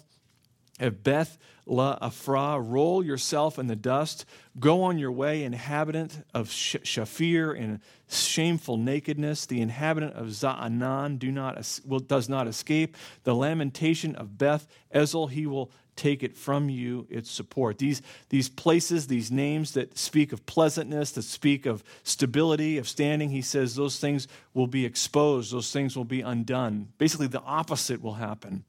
At 0.79 1.03
Beth 1.03 1.37
La 1.65 1.97
Afra, 2.01 2.59
roll 2.59 3.05
yourself 3.05 3.59
in 3.59 3.67
the 3.67 3.75
dust. 3.75 4.25
Go 4.59 4.81
on 4.81 4.97
your 4.97 5.11
way, 5.11 5.43
inhabitant 5.43 6.25
of 6.33 6.49
Shaphir, 6.49 7.55
in 7.55 7.79
shameful 8.09 8.77
nakedness. 8.77 9.45
The 9.45 9.61
inhabitant 9.61 10.15
of 10.15 10.27
Zaanan 10.27 11.19
do 11.19 11.31
not, 11.31 11.79
will, 11.85 11.99
does 11.99 12.27
not 12.27 12.47
escape. 12.47 12.97
The 13.23 13.35
lamentation 13.35 14.15
of 14.15 14.37
Beth 14.37 14.67
Ezel, 14.93 15.29
he 15.29 15.45
will 15.45 15.71
take 15.95 16.23
it 16.23 16.35
from 16.35 16.69
you 16.69 17.07
its 17.09 17.29
support. 17.29 17.77
These, 17.77 18.01
these 18.29 18.49
places, 18.49 19.07
these 19.07 19.31
names 19.31 19.73
that 19.73 19.97
speak 19.97 20.33
of 20.33 20.45
pleasantness, 20.45 21.11
that 21.11 21.23
speak 21.23 21.65
of 21.65 21.83
stability, 22.03 22.77
of 22.77 22.87
standing, 22.87 23.29
he 23.29 23.41
says 23.41 23.75
those 23.75 23.99
things 23.99 24.27
will 24.53 24.67
be 24.67 24.85
exposed, 24.85 25.53
those 25.53 25.71
things 25.71 25.95
will 25.95 26.05
be 26.05 26.21
undone. 26.21 26.89
Basically, 26.97 27.27
the 27.27 27.41
opposite 27.41 28.01
will 28.01 28.15
happen. 28.15 28.63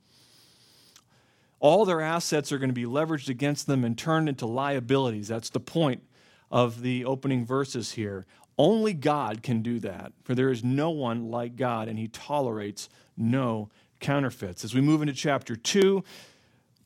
All 1.60 1.84
their 1.84 2.02
assets 2.02 2.52
are 2.52 2.58
going 2.58 2.68
to 2.68 2.74
be 2.74 2.84
leveraged 2.84 3.28
against 3.28 3.66
them 3.66 3.84
and 3.84 3.96
turned 3.96 4.28
into 4.28 4.44
liabilities. 4.44 5.28
That's 5.28 5.50
the 5.50 5.60
point 5.60 6.02
of 6.50 6.82
the 6.82 7.04
opening 7.04 7.46
verses 7.46 7.92
here. 7.92 8.26
Only 8.58 8.92
God 8.92 9.42
can 9.42 9.62
do 9.62 9.80
that, 9.80 10.12
for 10.22 10.34
there 10.34 10.50
is 10.50 10.62
no 10.62 10.90
one 10.90 11.30
like 11.30 11.56
God, 11.56 11.88
and 11.88 11.98
he 11.98 12.08
tolerates 12.08 12.88
no 13.16 13.70
counterfeits. 14.00 14.64
As 14.64 14.74
we 14.74 14.80
move 14.80 15.00
into 15.00 15.14
chapter 15.14 15.56
2, 15.56 16.04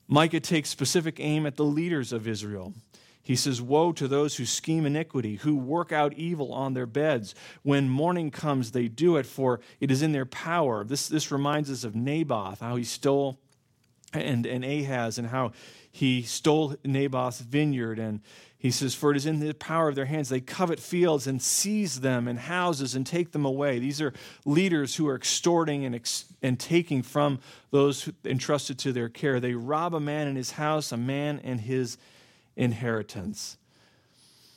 Micah 0.08 0.40
takes 0.40 0.70
specific 0.70 1.20
aim 1.20 1.46
at 1.46 1.56
the 1.56 1.64
leaders 1.64 2.12
of 2.12 2.26
Israel. 2.26 2.72
He 3.22 3.36
says, 3.36 3.60
Woe 3.60 3.92
to 3.92 4.08
those 4.08 4.36
who 4.36 4.46
scheme 4.46 4.86
iniquity, 4.86 5.36
who 5.36 5.54
work 5.54 5.92
out 5.92 6.14
evil 6.14 6.50
on 6.50 6.72
their 6.72 6.86
beds. 6.86 7.34
When 7.62 7.86
morning 7.86 8.30
comes, 8.30 8.70
they 8.70 8.88
do 8.88 9.18
it, 9.18 9.26
for 9.26 9.60
it 9.80 9.90
is 9.90 10.00
in 10.00 10.12
their 10.12 10.24
power. 10.24 10.82
This, 10.82 11.08
this 11.08 11.30
reminds 11.30 11.70
us 11.70 11.84
of 11.84 11.94
Naboth, 11.94 12.60
how 12.60 12.76
he 12.76 12.84
stole, 12.84 13.38
and, 14.14 14.46
and 14.46 14.64
Ahaz, 14.64 15.18
and 15.18 15.28
how 15.28 15.52
he 15.92 16.22
stole 16.22 16.76
Naboth's 16.84 17.40
vineyard. 17.40 17.98
And 17.98 18.22
he 18.58 18.72
says, 18.72 18.92
For 18.92 19.12
it 19.12 19.16
is 19.16 19.24
in 19.24 19.38
the 19.38 19.54
power 19.54 19.88
of 19.88 19.94
their 19.94 20.06
hands. 20.06 20.28
They 20.28 20.40
covet 20.40 20.80
fields 20.80 21.28
and 21.28 21.40
seize 21.40 22.00
them 22.00 22.26
and 22.26 22.38
houses 22.38 22.96
and 22.96 23.06
take 23.06 23.30
them 23.30 23.44
away. 23.44 23.78
These 23.78 24.02
are 24.02 24.12
leaders 24.44 24.96
who 24.96 25.06
are 25.06 25.14
extorting 25.14 25.84
and, 25.84 25.94
ex- 25.94 26.24
and 26.42 26.58
taking 26.58 27.02
from 27.02 27.38
those 27.70 28.10
entrusted 28.24 28.78
to 28.80 28.92
their 28.92 29.08
care. 29.08 29.38
They 29.38 29.54
rob 29.54 29.94
a 29.94 30.00
man 30.00 30.26
in 30.26 30.34
his 30.34 30.52
house, 30.52 30.90
a 30.90 30.96
man 30.96 31.40
and 31.44 31.60
his 31.60 31.98
inheritance. 32.56 33.58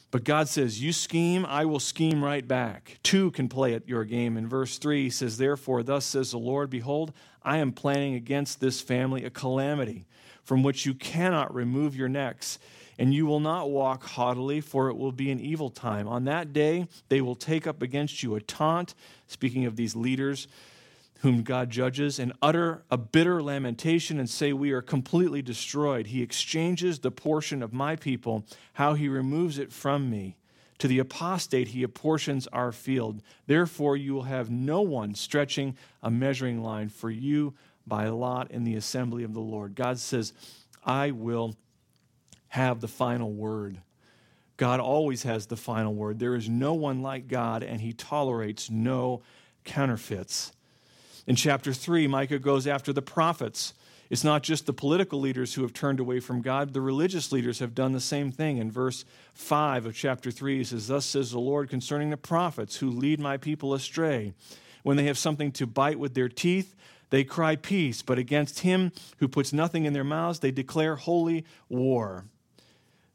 But 0.09 0.23
God 0.23 0.49
says, 0.49 0.81
You 0.81 0.93
scheme, 0.93 1.45
I 1.45 1.65
will 1.65 1.79
scheme 1.79 2.23
right 2.23 2.45
back. 2.45 2.97
Two 3.03 3.29
can 3.29 3.47
play 3.49 3.75
at 3.75 3.87
your 3.87 4.03
game. 4.03 4.35
In 4.35 4.49
verse 4.49 4.79
3, 4.79 5.03
he 5.03 5.09
says, 5.11 5.37
Therefore, 5.37 5.83
thus 5.83 6.05
says 6.05 6.31
the 6.31 6.39
Lord, 6.39 6.71
Behold, 6.71 7.13
I 7.43 7.57
am 7.57 7.71
planning 7.71 8.15
against 8.15 8.59
this 8.59 8.81
family 8.81 9.23
a 9.23 9.29
calamity 9.29 10.05
from 10.43 10.63
which 10.63 10.87
you 10.87 10.95
cannot 10.95 11.53
remove 11.53 11.95
your 11.95 12.09
necks 12.09 12.57
and 12.97 13.13
you 13.13 13.25
will 13.25 13.39
not 13.39 13.69
walk 13.69 14.03
haughtily, 14.03 14.61
for 14.61 14.89
it 14.89 14.97
will 14.97 15.11
be 15.11 15.31
an 15.31 15.39
evil 15.39 15.69
time. 15.69 16.07
On 16.07 16.25
that 16.25 16.53
day, 16.53 16.87
they 17.09 17.21
will 17.21 17.35
take 17.35 17.65
up 17.67 17.81
against 17.81 18.23
you 18.23 18.35
a 18.35 18.41
taunt, 18.41 18.93
speaking 19.27 19.65
of 19.65 19.75
these 19.75 19.95
leaders 19.95 20.47
whom 21.21 21.43
God 21.43 21.69
judges, 21.69 22.17
and 22.17 22.33
utter 22.41 22.83
a 22.89 22.97
bitter 22.97 23.43
lamentation 23.43 24.19
and 24.19 24.29
say, 24.29 24.53
We 24.53 24.71
are 24.71 24.81
completely 24.81 25.43
destroyed. 25.43 26.07
He 26.07 26.23
exchanges 26.23 26.99
the 26.99 27.11
portion 27.11 27.61
of 27.61 27.73
my 27.73 27.95
people, 27.95 28.43
how 28.73 28.95
he 28.95 29.07
removes 29.07 29.59
it 29.59 29.71
from 29.71 30.09
me. 30.09 30.35
To 30.79 30.87
the 30.87 30.97
apostate, 30.97 31.69
he 31.69 31.83
apportions 31.83 32.47
our 32.47 32.71
field. 32.71 33.21
Therefore, 33.45 33.95
you 33.95 34.15
will 34.15 34.23
have 34.23 34.49
no 34.49 34.81
one 34.81 35.13
stretching 35.13 35.77
a 36.01 36.09
measuring 36.09 36.63
line 36.63 36.89
for 36.89 37.11
you 37.11 37.53
by 37.85 38.07
lot 38.07 38.49
in 38.49 38.63
the 38.63 38.75
assembly 38.75 39.23
of 39.23 39.35
the 39.35 39.41
Lord. 39.41 39.75
God 39.75 39.99
says, 39.99 40.33
I 40.83 41.11
will 41.11 41.55
have 42.51 42.81
the 42.81 42.87
final 42.87 43.31
word. 43.31 43.77
God 44.57 44.81
always 44.81 45.23
has 45.23 45.45
the 45.45 45.55
final 45.55 45.93
word. 45.93 46.19
There 46.19 46.35
is 46.35 46.49
no 46.49 46.73
one 46.73 47.01
like 47.01 47.29
God, 47.29 47.63
and 47.63 47.79
he 47.79 47.93
tolerates 47.93 48.69
no 48.69 49.21
counterfeits. 49.63 50.51
In 51.25 51.37
chapter 51.37 51.71
3, 51.71 52.07
Micah 52.07 52.39
goes 52.39 52.67
after 52.67 52.91
the 52.91 53.01
prophets. 53.01 53.73
It's 54.09 54.25
not 54.25 54.43
just 54.43 54.65
the 54.65 54.73
political 54.73 55.21
leaders 55.21 55.53
who 55.53 55.61
have 55.61 55.71
turned 55.71 56.01
away 56.01 56.19
from 56.19 56.41
God, 56.41 56.73
the 56.73 56.81
religious 56.81 57.31
leaders 57.31 57.59
have 57.59 57.73
done 57.73 57.93
the 57.93 58.01
same 58.01 58.33
thing. 58.33 58.57
In 58.57 58.69
verse 58.69 59.05
5 59.33 59.85
of 59.85 59.95
chapter 59.95 60.29
3, 60.29 60.57
he 60.57 60.63
says, 60.65 60.87
Thus 60.87 61.05
says 61.05 61.31
the 61.31 61.39
Lord 61.39 61.69
concerning 61.69 62.09
the 62.09 62.17
prophets 62.17 62.75
who 62.75 62.89
lead 62.89 63.21
my 63.21 63.37
people 63.37 63.73
astray. 63.73 64.33
When 64.83 64.97
they 64.97 65.05
have 65.05 65.17
something 65.17 65.53
to 65.53 65.65
bite 65.65 65.99
with 65.99 66.15
their 66.15 66.27
teeth, 66.27 66.75
they 67.11 67.23
cry 67.23 67.55
peace, 67.55 68.01
but 68.01 68.17
against 68.17 68.59
him 68.59 68.91
who 69.19 69.29
puts 69.29 69.53
nothing 69.53 69.85
in 69.85 69.93
their 69.93 70.03
mouths, 70.03 70.39
they 70.39 70.51
declare 70.51 70.97
holy 70.97 71.45
war. 71.69 72.25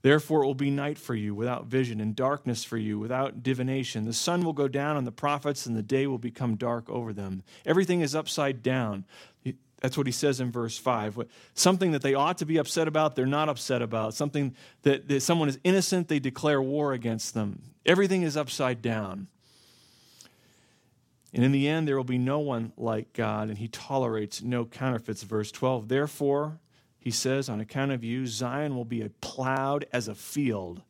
Therefore, 0.06 0.44
it 0.44 0.46
will 0.46 0.54
be 0.54 0.70
night 0.70 0.98
for 0.98 1.16
you 1.16 1.34
without 1.34 1.66
vision, 1.66 2.00
and 2.00 2.14
darkness 2.14 2.62
for 2.62 2.76
you 2.76 2.96
without 2.96 3.42
divination. 3.42 4.04
The 4.04 4.12
sun 4.12 4.44
will 4.44 4.52
go 4.52 4.68
down 4.68 4.96
on 4.96 5.04
the 5.04 5.10
prophets, 5.10 5.66
and 5.66 5.74
the 5.74 5.82
day 5.82 6.06
will 6.06 6.16
become 6.16 6.54
dark 6.54 6.88
over 6.88 7.12
them. 7.12 7.42
Everything 7.64 8.02
is 8.02 8.14
upside 8.14 8.62
down. 8.62 9.04
That's 9.80 9.98
what 9.98 10.06
he 10.06 10.12
says 10.12 10.38
in 10.38 10.52
verse 10.52 10.78
5. 10.78 11.26
Something 11.54 11.90
that 11.90 12.02
they 12.02 12.14
ought 12.14 12.38
to 12.38 12.46
be 12.46 12.56
upset 12.56 12.86
about, 12.86 13.16
they're 13.16 13.26
not 13.26 13.48
upset 13.48 13.82
about. 13.82 14.14
Something 14.14 14.54
that, 14.82 15.08
that 15.08 15.22
someone 15.22 15.48
is 15.48 15.58
innocent, 15.64 16.06
they 16.06 16.20
declare 16.20 16.62
war 16.62 16.92
against 16.92 17.34
them. 17.34 17.60
Everything 17.84 18.22
is 18.22 18.36
upside 18.36 18.80
down. 18.80 19.26
And 21.34 21.42
in 21.42 21.50
the 21.50 21.66
end, 21.66 21.88
there 21.88 21.96
will 21.96 22.04
be 22.04 22.16
no 22.16 22.38
one 22.38 22.70
like 22.76 23.12
God, 23.12 23.48
and 23.48 23.58
he 23.58 23.66
tolerates 23.66 24.40
no 24.40 24.66
counterfeits. 24.66 25.24
Verse 25.24 25.50
12. 25.50 25.88
Therefore, 25.88 26.60
he 27.06 27.12
says, 27.12 27.48
On 27.48 27.60
account 27.60 27.92
of 27.92 28.02
you, 28.02 28.26
Zion 28.26 28.74
will 28.74 28.84
be 28.84 29.08
plowed 29.20 29.86
as 29.92 30.08
a 30.08 30.14
field, 30.16 30.82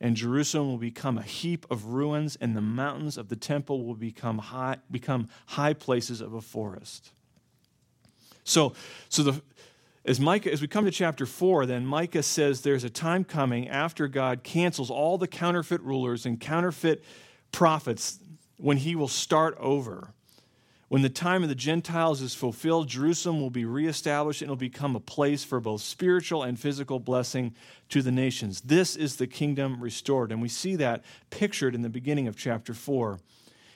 and 0.00 0.14
Jerusalem 0.14 0.68
will 0.68 0.78
become 0.78 1.18
a 1.18 1.22
heap 1.22 1.66
of 1.68 1.86
ruins, 1.86 2.36
and 2.40 2.56
the 2.56 2.60
mountains 2.60 3.18
of 3.18 3.28
the 3.28 3.34
temple 3.34 3.84
will 3.84 3.96
become 3.96 4.38
high, 4.38 4.76
become 4.88 5.28
high 5.46 5.72
places 5.72 6.20
of 6.20 6.32
a 6.32 6.40
forest. 6.40 7.10
So, 8.44 8.74
so 9.08 9.24
the, 9.24 9.42
as 10.04 10.20
Micah, 10.20 10.52
as 10.52 10.62
we 10.62 10.68
come 10.68 10.84
to 10.84 10.92
chapter 10.92 11.26
four, 11.26 11.66
then 11.66 11.84
Micah 11.84 12.22
says 12.22 12.60
there's 12.60 12.84
a 12.84 12.88
time 12.88 13.24
coming 13.24 13.68
after 13.68 14.06
God 14.06 14.44
cancels 14.44 14.92
all 14.92 15.18
the 15.18 15.26
counterfeit 15.26 15.82
rulers 15.82 16.24
and 16.24 16.38
counterfeit 16.38 17.02
prophets 17.50 18.20
when 18.58 18.76
he 18.76 18.94
will 18.94 19.08
start 19.08 19.56
over. 19.58 20.13
When 20.94 21.02
the 21.02 21.08
time 21.08 21.42
of 21.42 21.48
the 21.48 21.56
Gentiles 21.56 22.20
is 22.20 22.36
fulfilled, 22.36 22.86
Jerusalem 22.86 23.40
will 23.40 23.50
be 23.50 23.64
reestablished 23.64 24.42
and 24.42 24.48
it 24.48 24.52
will 24.52 24.56
become 24.56 24.94
a 24.94 25.00
place 25.00 25.42
for 25.42 25.58
both 25.58 25.80
spiritual 25.80 26.44
and 26.44 26.56
physical 26.56 27.00
blessing 27.00 27.52
to 27.88 28.00
the 28.00 28.12
nations. 28.12 28.60
This 28.60 28.94
is 28.94 29.16
the 29.16 29.26
kingdom 29.26 29.82
restored. 29.82 30.30
And 30.30 30.40
we 30.40 30.48
see 30.48 30.76
that 30.76 31.02
pictured 31.30 31.74
in 31.74 31.82
the 31.82 31.88
beginning 31.88 32.28
of 32.28 32.36
chapter 32.36 32.74
4. 32.74 33.18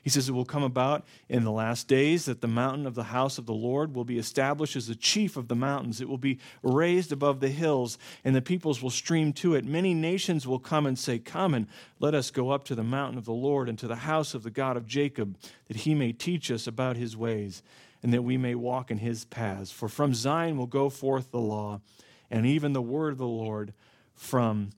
He 0.09 0.11
says 0.11 0.27
it 0.27 0.33
will 0.33 0.47
come 0.47 0.63
about 0.63 1.05
in 1.29 1.45
the 1.45 1.53
last 1.53 1.87
days 1.87 2.25
that 2.25 2.41
the 2.41 2.49
mountain 2.49 2.87
of 2.87 2.95
the 2.95 3.03
house 3.03 3.37
of 3.37 3.45
the 3.45 3.53
Lord 3.53 3.95
will 3.95 4.07
be 4.07 4.17
established 4.17 4.75
as 4.75 4.87
the 4.87 4.95
chief 4.95 5.37
of 5.37 5.49
the 5.49 5.55
mountains. 5.55 6.01
It 6.01 6.09
will 6.09 6.17
be 6.17 6.39
raised 6.63 7.13
above 7.13 7.41
the 7.41 7.51
hills, 7.51 7.99
and 8.25 8.35
the 8.35 8.41
peoples 8.41 8.83
will 8.83 8.89
stream 8.89 9.35
to 9.35 9.55
it. 9.55 9.67
Many 9.67 9.93
nations 9.93 10.47
will 10.47 10.61
come 10.61 10.87
and 10.87 10.99
say, 10.99 11.19
Come 11.19 11.53
and 11.53 11.67
let 12.01 12.15
us 12.15 12.31
go 12.31 12.49
up 12.49 12.65
to 12.65 12.75
the 12.75 12.83
mountain 12.83 13.19
of 13.19 13.27
the 13.27 13.35
Lord 13.35 13.69
and 13.69 13.79
to 13.81 13.87
the 13.87 13.97
house 13.97 14.33
of 14.33 14.45
the 14.45 14.51
God 14.51 14.79
of 14.79 14.87
Jacob, 14.87 15.37
that 15.67 15.77
he 15.77 15.95
may 15.95 16.13
teach 16.13 16.51
us 16.51 16.67
about 16.67 16.97
his 16.97 17.15
ways, 17.15 17.63
and 18.03 18.11
that 18.15 18.25
we 18.25 18.39
may 18.39 18.55
walk 18.55 18.91
in 18.91 18.97
his 18.97 19.27
paths. 19.27 19.71
For 19.71 19.91
from 19.91 20.15
Zion 20.15 20.57
will 20.57 20.65
go 20.65 20.89
forth 20.89 21.33
the 21.33 21.39
law, 21.39 21.83
and 22.31 22.47
even 22.47 22.73
the 22.73 22.81
word 22.81 23.13
of 23.13 23.19
the 23.19 23.27
Lord 23.27 23.75
from 24.15 24.71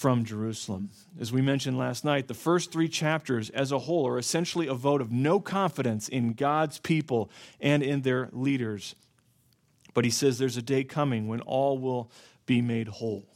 from 0.00 0.24
Jerusalem. 0.24 0.88
As 1.20 1.30
we 1.30 1.42
mentioned 1.42 1.76
last 1.76 2.06
night, 2.06 2.26
the 2.26 2.32
first 2.32 2.72
three 2.72 2.88
chapters 2.88 3.50
as 3.50 3.70
a 3.70 3.80
whole 3.80 4.08
are 4.08 4.18
essentially 4.18 4.66
a 4.66 4.72
vote 4.72 5.02
of 5.02 5.12
no 5.12 5.40
confidence 5.40 6.08
in 6.08 6.32
God's 6.32 6.78
people 6.78 7.30
and 7.60 7.82
in 7.82 8.00
their 8.00 8.30
leaders. 8.32 8.94
But 9.92 10.06
he 10.06 10.10
says 10.10 10.38
there's 10.38 10.56
a 10.56 10.62
day 10.62 10.84
coming 10.84 11.28
when 11.28 11.42
all 11.42 11.76
will 11.76 12.10
be 12.46 12.62
made 12.62 12.88
whole, 12.88 13.26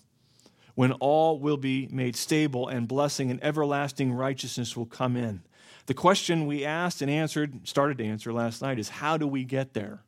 when 0.75 0.92
all 0.92 1.38
will 1.38 1.59
be 1.59 1.87
made 1.92 2.16
stable, 2.16 2.66
and 2.68 2.88
blessing 2.88 3.30
and 3.30 3.44
everlasting 3.44 4.14
righteousness 4.14 4.75
will 4.75 4.87
come 4.87 5.18
in. 5.18 5.42
The 5.85 5.92
question 5.92 6.47
we 6.47 6.64
asked 6.64 7.02
and 7.02 7.11
answered, 7.11 7.68
started 7.68 7.99
to 7.99 8.06
answer 8.06 8.33
last 8.33 8.62
night, 8.62 8.78
is 8.78 8.88
how 8.88 9.18
do 9.18 9.26
we 9.26 9.44
get 9.44 9.75
there? 9.75 10.04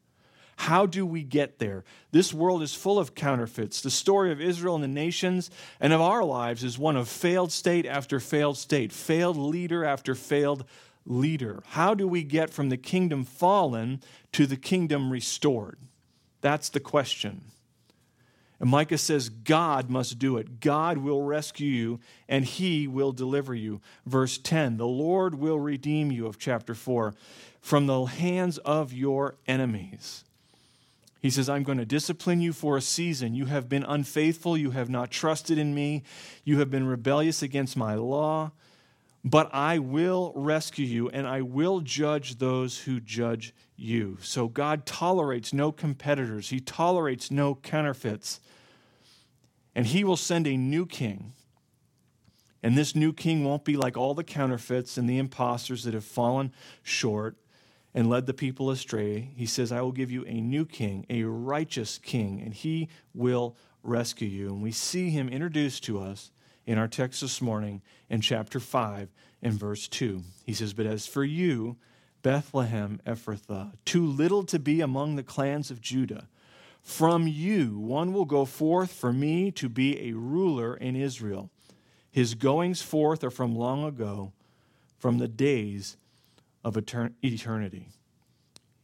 How 0.57 0.87
do 0.87 1.05
we 1.05 1.23
get 1.23 1.59
there? 1.59 1.85
This 2.13 2.33
world 2.33 2.63
is 2.63 2.75
full 2.75 2.99
of 2.99 3.15
counterfeits. 3.15 3.83
The 3.83 3.91
story 3.91 4.33
of 4.33 4.41
Israel 4.41 4.75
and 4.75 4.83
the 4.83 4.89
nations 4.89 5.51
and 5.81 5.93
of 5.93 6.01
our 6.01 6.25
lives 6.25 6.65
is 6.65 6.79
one 6.79 6.97
of 6.97 7.09
failed 7.09 7.53
state 7.53 7.87
after 7.87 8.19
failed 8.19 8.57
state, 8.57 8.93
failed 8.93 9.37
leader 9.37 9.85
after 9.85 10.15
failed 10.15 10.65
leader. 11.05 11.63
How 11.69 11.95
do 11.95 12.09
we 12.09 12.23
get 12.23 12.51
from 12.51 12.71
the 12.71 12.77
kingdom 12.77 13.25
fallen 13.25 14.01
to 14.33 14.47
the 14.47 14.57
kingdom 14.57 15.13
restored? 15.13 15.79
That's 16.41 16.71
the 16.71 16.81
question. 16.81 17.43
And 18.59 18.71
Micah 18.71 18.99
says, 18.99 19.29
God 19.29 19.91
must 19.91 20.19
do 20.19 20.39
it. 20.39 20.61
God 20.61 20.99
will 20.99 21.23
rescue 21.23 21.69
you 21.69 22.01
and 22.29 22.45
he 22.45 22.89
will 22.89 23.13
deliver 23.13 23.55
you. 23.55 23.81
Verse 24.07 24.39
10 24.39 24.79
The 24.79 24.87
Lord 24.87 25.35
will 25.35 25.61
redeem 25.61 26.11
you, 26.11 26.27
of 26.27 26.39
chapter 26.39 26.75
4, 26.75 27.15
from 27.61 27.87
the 27.87 28.05
hands 28.05 28.59
of 28.59 28.93
your 28.93 29.37
enemies. 29.47 30.25
He 31.21 31.31
says, 31.31 31.49
I'm 31.49 31.63
going 31.65 31.79
to 31.79 31.87
discipline 31.87 32.41
you 32.41 32.53
for 32.53 32.77
a 32.77 32.81
season. 32.83 33.35
You 33.35 33.47
have 33.47 33.69
been 33.69 33.83
unfaithful. 33.83 34.57
You 34.57 34.71
have 34.73 34.89
not 34.89 35.11
trusted 35.11 35.59
in 35.59 35.75
me. 35.75 36.03
You 36.45 36.59
have 36.59 36.71
been 36.71 36.87
rebellious 36.87 37.43
against 37.43 37.77
my 37.77 37.95
law. 37.95 38.53
but 39.27 39.53
I 39.53 39.81
will 39.81 40.33
rescue 40.37 40.87
you 40.87 41.09
and 41.09 41.27
I 41.27 41.43
will 41.43 41.81
judge 41.81 42.39
those 42.39 42.79
who 42.79 43.01
judge 43.01 43.53
you. 43.75 44.19
So 44.21 44.47
God 44.47 44.87
tolerates 44.87 45.53
no 45.53 45.73
competitors, 45.73 46.51
He 46.51 46.61
tolerates 46.61 47.29
no 47.29 47.57
counterfeits. 47.57 48.41
And 49.75 49.87
He 49.87 50.05
will 50.05 50.17
send 50.17 50.47
a 50.47 50.57
new 50.57 50.87
king. 50.87 51.33
And 52.63 52.79
this 52.79 52.95
new 52.95 53.13
king 53.13 53.45
won't 53.45 53.65
be 53.65 53.77
like 53.77 53.97
all 53.97 54.15
the 54.15 54.25
counterfeits 54.25 54.97
and 54.97 55.11
the 55.11 55.19
impostors 55.19 55.83
that 55.85 55.95
have 55.95 56.05
fallen 56.05 56.53
short 56.85 57.37
and 57.97 58.11
led 58.11 58.27
the 58.27 58.35
people 58.35 58.71
astray. 58.71 59.31
He 59.35 59.47
says, 59.47 59.73
I 59.73 59.81
will 59.81 59.91
give 59.91 60.11
you 60.11 60.23
a 60.27 60.35
new 60.35 60.67
king, 60.67 61.07
a 61.09 61.23
righteous 61.23 61.97
king, 61.97 62.43
and 62.45 62.53
he 62.53 62.91
will 63.15 63.57
rescue 63.83 64.29
you. 64.29 64.49
And 64.49 64.63
we 64.63 64.71
see 64.71 65.09
him 65.09 65.31
introduced 65.31 65.83
to 65.85 65.99
us 66.01 66.31
in 66.67 66.77
our 66.77 66.89
text 66.89 67.23
this 67.23 67.41
morning 67.41 67.81
in 68.11 68.21
chapter 68.21 68.61
5 68.61 69.09
and 69.43 69.55
verse 69.55 69.89
2. 69.89 70.23
He 70.45 70.53
says, 70.53 70.75
But 70.75 70.85
as 70.85 71.07
for 71.07 71.25
you, 71.25 71.79
Bethlehem 72.21 73.01
Ephrathah, 73.07 73.73
too 73.87 74.05
little 74.05 74.45
to 74.45 74.59
be 74.59 74.83
among 74.83 75.17
the 75.17 75.23
clans 75.23 75.71
of 75.71 75.81
Judah, 75.81 76.29
from 76.83 77.27
you 77.27 77.79
one 77.79 78.13
will 78.13 78.27
go 78.27 78.45
forth 78.45 78.93
for 78.93 79.13
me 79.13 79.51
to 79.53 79.71
be 79.71 80.11
a 80.11 80.13
ruler 80.13 80.77
in 80.77 80.97
Israel. 80.97 81.49
His 82.11 82.35
goings 82.35 82.83
forth 82.83 83.25
are 83.25 83.31
from 83.31 83.57
long 83.57 83.85
ago, 83.85 84.33
from 84.99 85.17
the 85.17 85.29
days 85.29 85.97
of 86.67 86.75
etern- 86.75 87.13
eternity. 87.25 87.87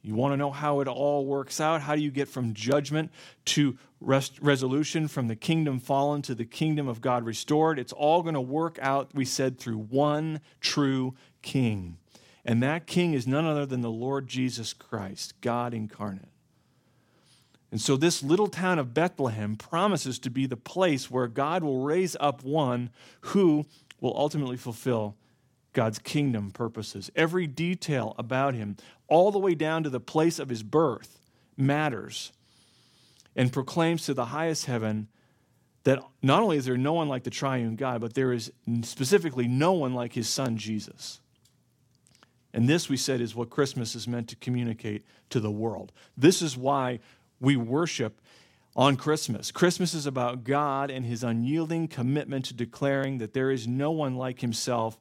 You 0.02 0.14
want 0.14 0.32
to 0.32 0.36
know 0.36 0.52
how 0.52 0.78
it 0.80 0.86
all 0.86 1.26
works 1.26 1.60
out? 1.60 1.80
How 1.80 1.96
do 1.96 2.00
you 2.00 2.12
get 2.12 2.28
from 2.28 2.54
judgment 2.54 3.10
to 3.46 3.76
rest- 4.00 4.38
resolution, 4.40 5.08
from 5.08 5.26
the 5.26 5.34
kingdom 5.34 5.80
fallen 5.80 6.22
to 6.22 6.34
the 6.36 6.44
kingdom 6.44 6.86
of 6.86 7.00
God 7.00 7.24
restored? 7.24 7.80
It's 7.80 7.92
all 7.92 8.22
going 8.22 8.34
to 8.34 8.40
work 8.40 8.78
out, 8.80 9.10
we 9.14 9.24
said, 9.24 9.58
through 9.58 9.78
one 9.78 10.40
true 10.60 11.14
king. 11.42 11.98
And 12.44 12.62
that 12.62 12.86
king 12.86 13.14
is 13.14 13.26
none 13.26 13.46
other 13.46 13.66
than 13.66 13.80
the 13.80 13.90
Lord 13.90 14.28
Jesus 14.28 14.72
Christ, 14.72 15.40
God 15.40 15.74
incarnate. 15.74 16.28
And 17.72 17.80
so, 17.80 17.96
this 17.96 18.22
little 18.22 18.48
town 18.48 18.78
of 18.78 18.94
Bethlehem 18.94 19.56
promises 19.56 20.20
to 20.20 20.30
be 20.30 20.46
the 20.46 20.56
place 20.56 21.10
where 21.10 21.26
God 21.26 21.64
will 21.64 21.82
raise 21.82 22.16
up 22.20 22.44
one 22.44 22.90
who 23.22 23.66
will 24.00 24.16
ultimately 24.16 24.56
fulfill 24.56 25.16
God's 25.72 25.98
kingdom 25.98 26.50
purposes. 26.50 27.10
Every 27.16 27.46
detail 27.46 28.14
about 28.18 28.54
him, 28.54 28.76
all 29.08 29.30
the 29.30 29.38
way 29.38 29.54
down 29.54 29.82
to 29.84 29.90
the 29.90 30.00
place 30.00 30.38
of 30.38 30.48
his 30.48 30.62
birth, 30.62 31.18
matters 31.56 32.32
and 33.36 33.52
proclaims 33.52 34.06
to 34.06 34.14
the 34.14 34.26
highest 34.26 34.66
heaven 34.66 35.08
that 35.84 36.02
not 36.22 36.42
only 36.42 36.56
is 36.56 36.64
there 36.64 36.76
no 36.76 36.92
one 36.92 37.08
like 37.08 37.24
the 37.24 37.30
triune 37.30 37.76
God, 37.76 38.00
but 38.00 38.14
there 38.14 38.32
is 38.32 38.52
specifically 38.82 39.48
no 39.48 39.72
one 39.72 39.94
like 39.94 40.12
his 40.12 40.28
son 40.28 40.56
Jesus. 40.56 41.20
And 42.54 42.68
this, 42.68 42.88
we 42.88 42.96
said, 42.96 43.20
is 43.20 43.34
what 43.34 43.50
Christmas 43.50 43.94
is 43.94 44.06
meant 44.06 44.28
to 44.28 44.36
communicate 44.36 45.04
to 45.30 45.40
the 45.40 45.50
world. 45.50 45.90
This 46.16 46.42
is 46.42 46.56
why 46.56 47.00
we 47.40 47.56
worship 47.56 48.20
on 48.76 48.96
Christmas. 48.96 49.50
Christmas 49.50 49.94
is 49.94 50.06
about 50.06 50.44
God 50.44 50.90
and 50.90 51.04
his 51.04 51.24
unyielding 51.24 51.88
commitment 51.88 52.44
to 52.46 52.54
declaring 52.54 53.18
that 53.18 53.32
there 53.32 53.50
is 53.50 53.66
no 53.66 53.90
one 53.90 54.16
like 54.16 54.40
himself, 54.40 54.98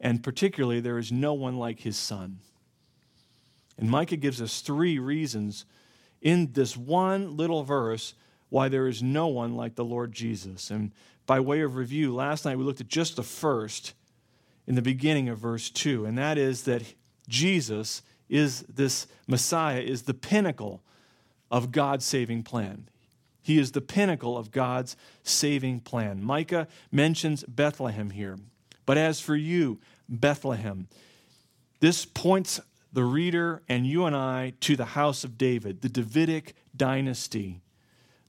and 0.00 0.22
particularly, 0.22 0.80
there 0.80 0.98
is 0.98 1.10
no 1.10 1.34
one 1.34 1.58
like 1.58 1.80
his 1.80 1.96
son. 1.96 2.38
And 3.78 3.90
Micah 3.90 4.16
gives 4.16 4.40
us 4.40 4.60
three 4.60 4.98
reasons 4.98 5.64
in 6.20 6.52
this 6.52 6.76
one 6.76 7.36
little 7.36 7.62
verse 7.62 8.14
why 8.48 8.68
there 8.68 8.86
is 8.86 9.02
no 9.02 9.26
one 9.28 9.56
like 9.56 9.74
the 9.74 9.84
Lord 9.84 10.12
Jesus. 10.12 10.70
And 10.70 10.92
by 11.26 11.40
way 11.40 11.60
of 11.60 11.76
review, 11.76 12.14
last 12.14 12.44
night 12.44 12.58
we 12.58 12.64
looked 12.64 12.80
at 12.80 12.88
just 12.88 13.16
the 13.16 13.22
first 13.22 13.94
in 14.66 14.74
the 14.74 14.82
beginning 14.82 15.28
of 15.28 15.38
verse 15.38 15.70
2, 15.70 16.04
and 16.04 16.18
that 16.18 16.36
is 16.36 16.64
that 16.64 16.82
Jesus 17.28 18.02
is 18.28 18.62
this 18.62 19.06
Messiah, 19.26 19.80
is 19.80 20.02
the 20.02 20.14
pinnacle 20.14 20.82
of 21.50 21.72
God's 21.72 22.04
saving 22.04 22.42
plan. 22.42 22.88
He 23.40 23.58
is 23.58 23.72
the 23.72 23.80
pinnacle 23.80 24.36
of 24.36 24.50
God's 24.50 24.94
saving 25.22 25.80
plan. 25.80 26.22
Micah 26.22 26.68
mentions 26.92 27.44
Bethlehem 27.44 28.10
here. 28.10 28.38
But 28.88 28.96
as 28.96 29.20
for 29.20 29.36
you, 29.36 29.80
Bethlehem, 30.08 30.88
this 31.80 32.06
points 32.06 32.58
the 32.90 33.04
reader 33.04 33.62
and 33.68 33.86
you 33.86 34.06
and 34.06 34.16
I 34.16 34.54
to 34.60 34.76
the 34.76 34.86
house 34.86 35.24
of 35.24 35.36
David, 35.36 35.82
the 35.82 35.90
Davidic 35.90 36.54
dynasty, 36.74 37.60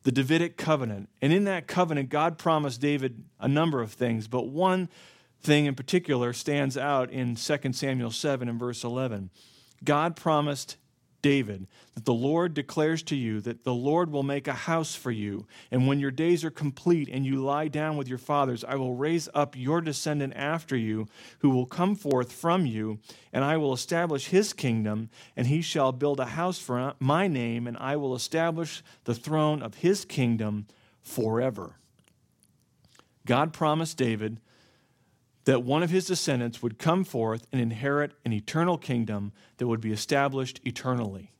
the 0.04 0.12
Davidic 0.12 0.58
covenant. 0.58 1.08
And 1.22 1.32
in 1.32 1.46
that 1.46 1.68
covenant, 1.68 2.10
God 2.10 2.38
promised 2.38 2.82
David 2.82 3.24
a 3.40 3.48
number 3.48 3.82
of 3.82 3.94
things, 3.94 4.28
but 4.28 4.50
one 4.50 4.90
thing 5.42 5.66
in 5.66 5.76
particular 5.76 6.34
stands 6.34 6.78
out 6.78 7.10
in 7.10 7.36
2 7.36 7.72
Samuel 7.72 8.12
7 8.12 8.50
and 8.50 8.60
verse 8.60 8.84
11. 8.84 9.30
God 9.86 10.18
promised 10.18 10.76
David, 11.22 11.68
that 11.96 12.06
the 12.06 12.14
Lord 12.14 12.54
declares 12.54 13.04
to 13.04 13.16
you 13.16 13.42
that 13.42 13.64
the 13.64 13.74
Lord 13.74 14.12
will 14.12 14.24
make 14.24 14.48
a 14.48 14.54
house 14.54 14.96
for 14.96 15.12
you. 15.12 15.46
And 15.72 15.88
when 15.88 16.00
your 16.00 16.12
days 16.12 16.44
are 16.46 16.52
complete 16.52 17.10
and 17.10 17.26
you 17.26 17.44
lie 17.44 17.68
down 17.68 17.98
with 17.98 18.08
your 18.08 18.18
fathers, 18.18 18.64
I 18.64 18.76
will 18.76 18.96
raise 18.96 19.28
up 19.34 19.56
your 19.58 19.82
descendant 19.82 20.34
after 20.36 20.78
you, 20.78 21.08
who 21.40 21.50
will 21.50 21.66
come 21.66 21.96
forth 21.96 22.32
from 22.32 22.66
you, 22.66 23.00
and 23.34 23.44
I 23.44 23.58
will 23.58 23.74
establish 23.74 24.28
his 24.28 24.54
kingdom, 24.54 25.10
and 25.36 25.48
he 25.48 25.62
shall 25.62 25.92
build 25.92 26.20
a 26.20 26.26
house 26.26 26.60
for 26.60 26.94
my 27.00 27.28
name, 27.28 27.68
and 27.68 27.78
I 27.78 27.98
will 27.98 28.16
establish 28.16 28.82
the 29.04 29.16
throne 29.16 29.62
of 29.62 29.76
his 29.76 30.06
kingdom 30.06 30.68
forever. 31.02 31.76
God 33.26 33.54
promised 33.54 33.98
David 33.98 34.40
that 35.50 35.64
one 35.64 35.82
of 35.82 35.90
his 35.90 36.06
descendants 36.06 36.62
would 36.62 36.78
come 36.78 37.04
forth 37.04 37.48
and 37.52 37.60
inherit 37.60 38.12
an 38.24 38.32
eternal 38.32 38.78
kingdom 38.78 39.32
that 39.58 39.66
would 39.66 39.82
be 39.82 39.92
established 39.92 40.60
eternally. 40.64 41.32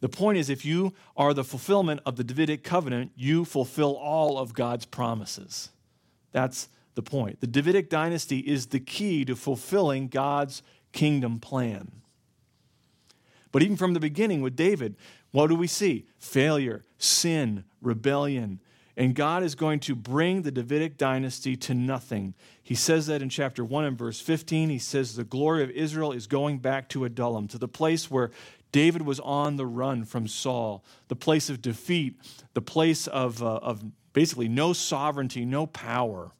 The 0.00 0.08
point 0.08 0.36
is, 0.36 0.50
if 0.50 0.64
you 0.64 0.92
are 1.16 1.32
the 1.32 1.44
fulfillment 1.44 2.00
of 2.04 2.16
the 2.16 2.24
Davidic 2.24 2.64
covenant, 2.64 3.12
you 3.14 3.44
fulfill 3.44 3.94
all 3.94 4.36
of 4.36 4.52
God's 4.52 4.84
promises. 4.84 5.68
That's 6.32 6.68
the 6.96 7.02
point. 7.02 7.40
The 7.40 7.46
Davidic 7.46 7.88
dynasty 7.88 8.40
is 8.40 8.66
the 8.66 8.80
key 8.80 9.24
to 9.26 9.36
fulfilling 9.36 10.08
God's 10.08 10.64
kingdom 10.90 11.38
plan. 11.38 11.92
But 13.52 13.62
even 13.62 13.76
from 13.76 13.94
the 13.94 14.00
beginning 14.00 14.40
with 14.40 14.56
David, 14.56 14.96
what 15.30 15.46
do 15.46 15.54
we 15.54 15.68
see? 15.68 16.08
Failure, 16.18 16.84
sin, 16.98 17.62
rebellion, 17.80 18.58
and 19.00 19.14
God 19.14 19.42
is 19.42 19.54
going 19.54 19.80
to 19.80 19.94
bring 19.94 20.42
the 20.42 20.50
Davidic 20.50 20.98
dynasty 20.98 21.56
to 21.56 21.72
nothing. 21.72 22.34
He 22.62 22.74
says 22.74 23.06
that 23.06 23.22
in 23.22 23.30
chapter 23.30 23.64
1 23.64 23.86
and 23.86 23.96
verse 23.96 24.20
15. 24.20 24.68
He 24.68 24.78
says 24.78 25.16
the 25.16 25.24
glory 25.24 25.62
of 25.62 25.70
Israel 25.70 26.12
is 26.12 26.26
going 26.26 26.58
back 26.58 26.86
to 26.90 27.06
Adullam, 27.06 27.48
to 27.48 27.56
the 27.56 27.66
place 27.66 28.10
where 28.10 28.30
David 28.72 29.00
was 29.00 29.18
on 29.20 29.56
the 29.56 29.64
run 29.64 30.04
from 30.04 30.28
Saul, 30.28 30.84
the 31.08 31.16
place 31.16 31.48
of 31.48 31.62
defeat, 31.62 32.20
the 32.52 32.60
place 32.60 33.06
of, 33.06 33.42
uh, 33.42 33.60
of 33.62 33.82
basically 34.12 34.48
no 34.48 34.74
sovereignty, 34.74 35.46
no 35.46 35.64
power. 35.64 36.32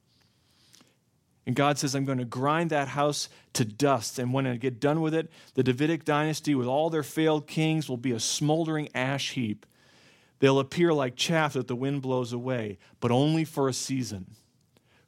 And 1.46 1.56
God 1.56 1.78
says, 1.78 1.94
I'm 1.94 2.04
going 2.04 2.18
to 2.18 2.26
grind 2.26 2.68
that 2.68 2.88
house 2.88 3.30
to 3.54 3.64
dust. 3.64 4.18
And 4.18 4.34
when 4.34 4.46
I 4.46 4.56
get 4.56 4.80
done 4.80 5.00
with 5.00 5.14
it, 5.14 5.30
the 5.54 5.62
Davidic 5.62 6.04
dynasty, 6.04 6.54
with 6.54 6.66
all 6.66 6.90
their 6.90 7.04
failed 7.04 7.46
kings, 7.46 7.88
will 7.88 7.96
be 7.96 8.12
a 8.12 8.20
smoldering 8.20 8.90
ash 8.94 9.30
heap. 9.30 9.64
They'll 10.40 10.58
appear 10.58 10.92
like 10.92 11.16
chaff 11.16 11.52
that 11.52 11.68
the 11.68 11.76
wind 11.76 12.02
blows 12.02 12.32
away, 12.32 12.78
but 12.98 13.10
only 13.10 13.44
for 13.44 13.68
a 13.68 13.72
season. 13.72 14.34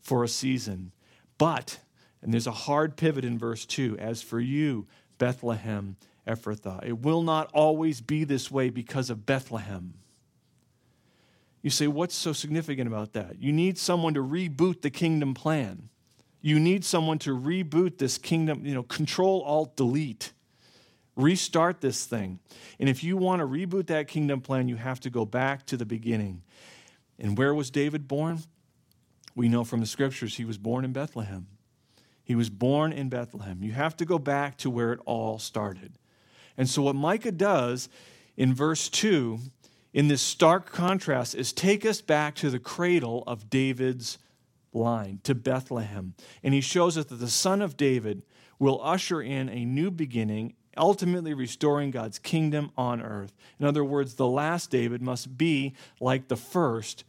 For 0.00 0.22
a 0.22 0.28
season. 0.28 0.92
But, 1.38 1.78
and 2.22 2.32
there's 2.32 2.46
a 2.46 2.52
hard 2.52 2.96
pivot 2.96 3.24
in 3.24 3.38
verse 3.38 3.66
2 3.66 3.98
as 3.98 4.22
for 4.22 4.40
you, 4.40 4.86
Bethlehem 5.18 5.96
Ephrathah, 6.26 6.84
it 6.84 7.00
will 7.00 7.22
not 7.22 7.50
always 7.52 8.00
be 8.00 8.24
this 8.24 8.50
way 8.50 8.70
because 8.70 9.10
of 9.10 9.26
Bethlehem. 9.26 9.94
You 11.62 11.70
say, 11.70 11.86
what's 11.86 12.14
so 12.14 12.32
significant 12.32 12.88
about 12.88 13.12
that? 13.12 13.40
You 13.40 13.52
need 13.52 13.78
someone 13.78 14.14
to 14.14 14.20
reboot 14.20 14.82
the 14.82 14.90
kingdom 14.90 15.34
plan. 15.34 15.88
You 16.40 16.58
need 16.58 16.84
someone 16.84 17.18
to 17.20 17.36
reboot 17.36 17.98
this 17.98 18.18
kingdom, 18.18 18.66
you 18.66 18.74
know, 18.74 18.82
control, 18.82 19.42
alt, 19.42 19.76
delete. 19.76 20.32
Restart 21.16 21.80
this 21.80 22.06
thing. 22.06 22.38
And 22.78 22.88
if 22.88 23.04
you 23.04 23.16
want 23.16 23.40
to 23.40 23.46
reboot 23.46 23.88
that 23.88 24.08
kingdom 24.08 24.40
plan, 24.40 24.68
you 24.68 24.76
have 24.76 25.00
to 25.00 25.10
go 25.10 25.24
back 25.24 25.66
to 25.66 25.76
the 25.76 25.84
beginning. 25.84 26.42
And 27.18 27.36
where 27.36 27.54
was 27.54 27.70
David 27.70 28.08
born? 28.08 28.40
We 29.34 29.48
know 29.48 29.64
from 29.64 29.80
the 29.80 29.86
scriptures 29.86 30.36
he 30.36 30.44
was 30.44 30.58
born 30.58 30.84
in 30.84 30.92
Bethlehem. 30.92 31.46
He 32.24 32.34
was 32.34 32.50
born 32.50 32.92
in 32.92 33.08
Bethlehem. 33.08 33.62
You 33.62 33.72
have 33.72 33.96
to 33.98 34.04
go 34.04 34.18
back 34.18 34.56
to 34.58 34.70
where 34.70 34.92
it 34.92 35.00
all 35.04 35.38
started. 35.38 35.98
And 36.56 36.68
so, 36.68 36.82
what 36.82 36.94
Micah 36.94 37.32
does 37.32 37.88
in 38.36 38.54
verse 38.54 38.88
2, 38.88 39.38
in 39.92 40.08
this 40.08 40.22
stark 40.22 40.70
contrast, 40.70 41.34
is 41.34 41.52
take 41.52 41.84
us 41.84 42.00
back 42.00 42.34
to 42.36 42.50
the 42.50 42.58
cradle 42.58 43.24
of 43.26 43.50
David's 43.50 44.18
line, 44.72 45.20
to 45.24 45.34
Bethlehem. 45.34 46.14
And 46.42 46.54
he 46.54 46.60
shows 46.60 46.96
us 46.96 47.06
that 47.06 47.16
the 47.16 47.28
son 47.28 47.60
of 47.60 47.76
David 47.76 48.22
will 48.58 48.80
usher 48.82 49.20
in 49.20 49.48
a 49.48 49.64
new 49.64 49.90
beginning 49.90 50.54
ultimately 50.76 51.34
restoring 51.34 51.90
God's 51.90 52.18
kingdom 52.18 52.70
on 52.76 53.02
earth. 53.02 53.32
In 53.58 53.66
other 53.66 53.84
words, 53.84 54.14
the 54.14 54.26
last 54.26 54.70
David 54.70 55.02
must 55.02 55.36
be 55.36 55.74
like 56.00 56.28
the 56.28 56.36
first. 56.36 57.04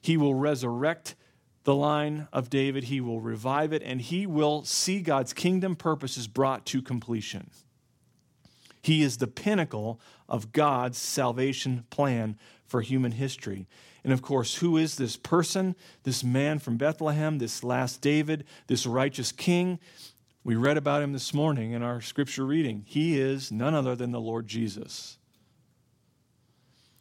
He 0.00 0.16
will 0.16 0.34
resurrect 0.34 1.14
the 1.64 1.74
line 1.74 2.28
of 2.30 2.50
David, 2.50 2.84
he 2.84 3.00
will 3.00 3.20
revive 3.20 3.72
it, 3.72 3.82
and 3.82 4.00
he 4.00 4.26
will 4.26 4.64
see 4.64 5.00
God's 5.00 5.32
kingdom 5.32 5.76
purposes 5.76 6.28
brought 6.28 6.66
to 6.66 6.82
completion. 6.82 7.50
He 8.82 9.02
is 9.02 9.16
the 9.16 9.26
pinnacle 9.26 9.98
of 10.28 10.52
God's 10.52 10.98
salvation 10.98 11.84
plan 11.88 12.38
for 12.66 12.82
human 12.82 13.12
history. 13.12 13.66
And 14.04 14.12
of 14.12 14.20
course, 14.20 14.56
who 14.56 14.76
is 14.76 14.96
this 14.96 15.16
person, 15.16 15.74
this 16.02 16.22
man 16.22 16.58
from 16.58 16.76
Bethlehem, 16.76 17.38
this 17.38 17.64
last 17.64 18.02
David, 18.02 18.44
this 18.66 18.84
righteous 18.84 19.32
king? 19.32 19.78
We 20.46 20.56
read 20.56 20.76
about 20.76 21.02
him 21.02 21.14
this 21.14 21.32
morning 21.32 21.72
in 21.72 21.82
our 21.82 22.02
scripture 22.02 22.44
reading. 22.44 22.82
He 22.86 23.18
is 23.18 23.50
none 23.50 23.74
other 23.74 23.96
than 23.96 24.12
the 24.12 24.20
Lord 24.20 24.46
Jesus. 24.46 25.16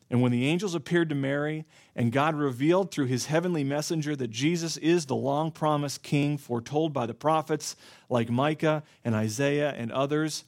And 0.09 0.21
when 0.21 0.31
the 0.31 0.47
angels 0.47 0.75
appeared 0.75 1.09
to 1.09 1.15
Mary 1.15 1.65
and 1.93 2.13
God 2.13 2.35
revealed 2.35 2.91
through 2.91 3.07
his 3.07 3.25
heavenly 3.25 3.65
messenger 3.65 4.15
that 4.15 4.29
Jesus 4.29 4.77
is 4.77 5.07
the 5.07 5.15
long 5.15 5.51
promised 5.51 6.03
king 6.03 6.37
foretold 6.37 6.93
by 6.93 7.05
the 7.05 7.13
prophets 7.13 7.75
like 8.09 8.29
Micah 8.29 8.81
and 9.03 9.13
Isaiah 9.13 9.73
and 9.75 9.91
others, 9.91 10.45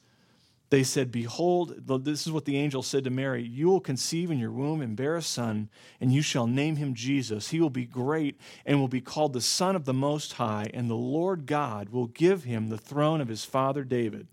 they 0.70 0.82
said, 0.82 1.12
Behold, 1.12 1.74
this 2.04 2.26
is 2.26 2.32
what 2.32 2.44
the 2.44 2.56
angel 2.56 2.82
said 2.82 3.04
to 3.04 3.10
Mary 3.10 3.42
You 3.42 3.68
will 3.68 3.80
conceive 3.80 4.30
in 4.30 4.38
your 4.38 4.50
womb 4.50 4.80
and 4.80 4.96
bear 4.96 5.16
a 5.16 5.22
son, 5.22 5.68
and 6.00 6.12
you 6.12 6.22
shall 6.22 6.46
name 6.46 6.76
him 6.76 6.94
Jesus. 6.94 7.50
He 7.50 7.60
will 7.60 7.70
be 7.70 7.84
great 7.84 8.38
and 8.64 8.80
will 8.80 8.88
be 8.88 9.00
called 9.00 9.32
the 9.32 9.40
Son 9.40 9.76
of 9.76 9.84
the 9.84 9.94
Most 9.94 10.34
High, 10.34 10.70
and 10.74 10.90
the 10.90 10.94
Lord 10.94 11.46
God 11.46 11.90
will 11.90 12.06
give 12.06 12.44
him 12.44 12.68
the 12.68 12.78
throne 12.78 13.20
of 13.20 13.28
his 13.28 13.44
father 13.44 13.84
David, 13.84 14.26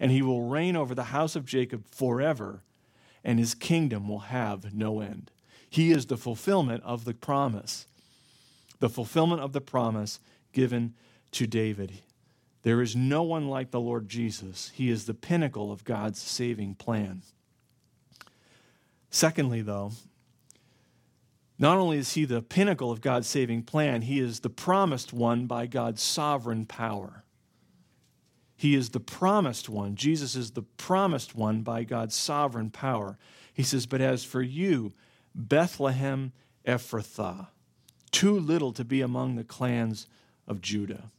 and 0.00 0.10
he 0.10 0.22
will 0.22 0.48
reign 0.48 0.76
over 0.76 0.94
the 0.94 1.04
house 1.04 1.36
of 1.36 1.44
Jacob 1.44 1.84
forever 1.90 2.62
and 3.24 3.38
his 3.38 3.54
kingdom 3.54 4.08
will 4.08 4.20
have 4.20 4.74
no 4.74 5.00
end. 5.00 5.30
He 5.68 5.90
is 5.90 6.06
the 6.06 6.16
fulfillment 6.16 6.82
of 6.84 7.04
the 7.04 7.14
promise, 7.14 7.86
the 8.80 8.88
fulfillment 8.88 9.42
of 9.42 9.52
the 9.52 9.60
promise 9.60 10.18
given 10.52 10.94
to 11.32 11.46
David. 11.46 12.00
There 12.62 12.82
is 12.82 12.96
no 12.96 13.22
one 13.22 13.48
like 13.48 13.70
the 13.70 13.80
Lord 13.80 14.08
Jesus. 14.08 14.72
He 14.74 14.90
is 14.90 15.06
the 15.06 15.14
pinnacle 15.14 15.70
of 15.70 15.84
God's 15.84 16.20
saving 16.20 16.74
plan. 16.74 17.22
Secondly, 19.10 19.62
though, 19.62 19.92
not 21.58 21.78
only 21.78 21.98
is 21.98 22.12
he 22.12 22.24
the 22.24 22.42
pinnacle 22.42 22.90
of 22.90 23.00
God's 23.00 23.26
saving 23.26 23.62
plan, 23.62 24.02
he 24.02 24.20
is 24.20 24.40
the 24.40 24.50
promised 24.50 25.12
one 25.12 25.46
by 25.46 25.66
God's 25.66 26.02
sovereign 26.02 26.66
power. 26.66 27.24
He 28.56 28.74
is 28.74 28.90
the 28.90 29.00
promised 29.00 29.68
one. 29.68 29.94
Jesus 29.94 30.34
is 30.34 30.50
the 30.52 30.62
promised 30.62 31.34
one 31.34 31.62
by 31.62 31.84
God's 31.84 32.16
sovereign 32.16 32.70
power. 32.70 33.16
He 33.52 33.62
says, 33.62 33.86
But 33.86 34.00
as 34.00 34.24
for 34.24 34.42
you, 34.42 34.92
Bethlehem 35.34 36.32
Ephrathah, 36.66 37.48
too 38.10 38.38
little 38.38 38.72
to 38.72 38.84
be 38.84 39.00
among 39.00 39.36
the 39.36 39.44
clans 39.44 40.08
of 40.46 40.60
Judah. 40.60 41.10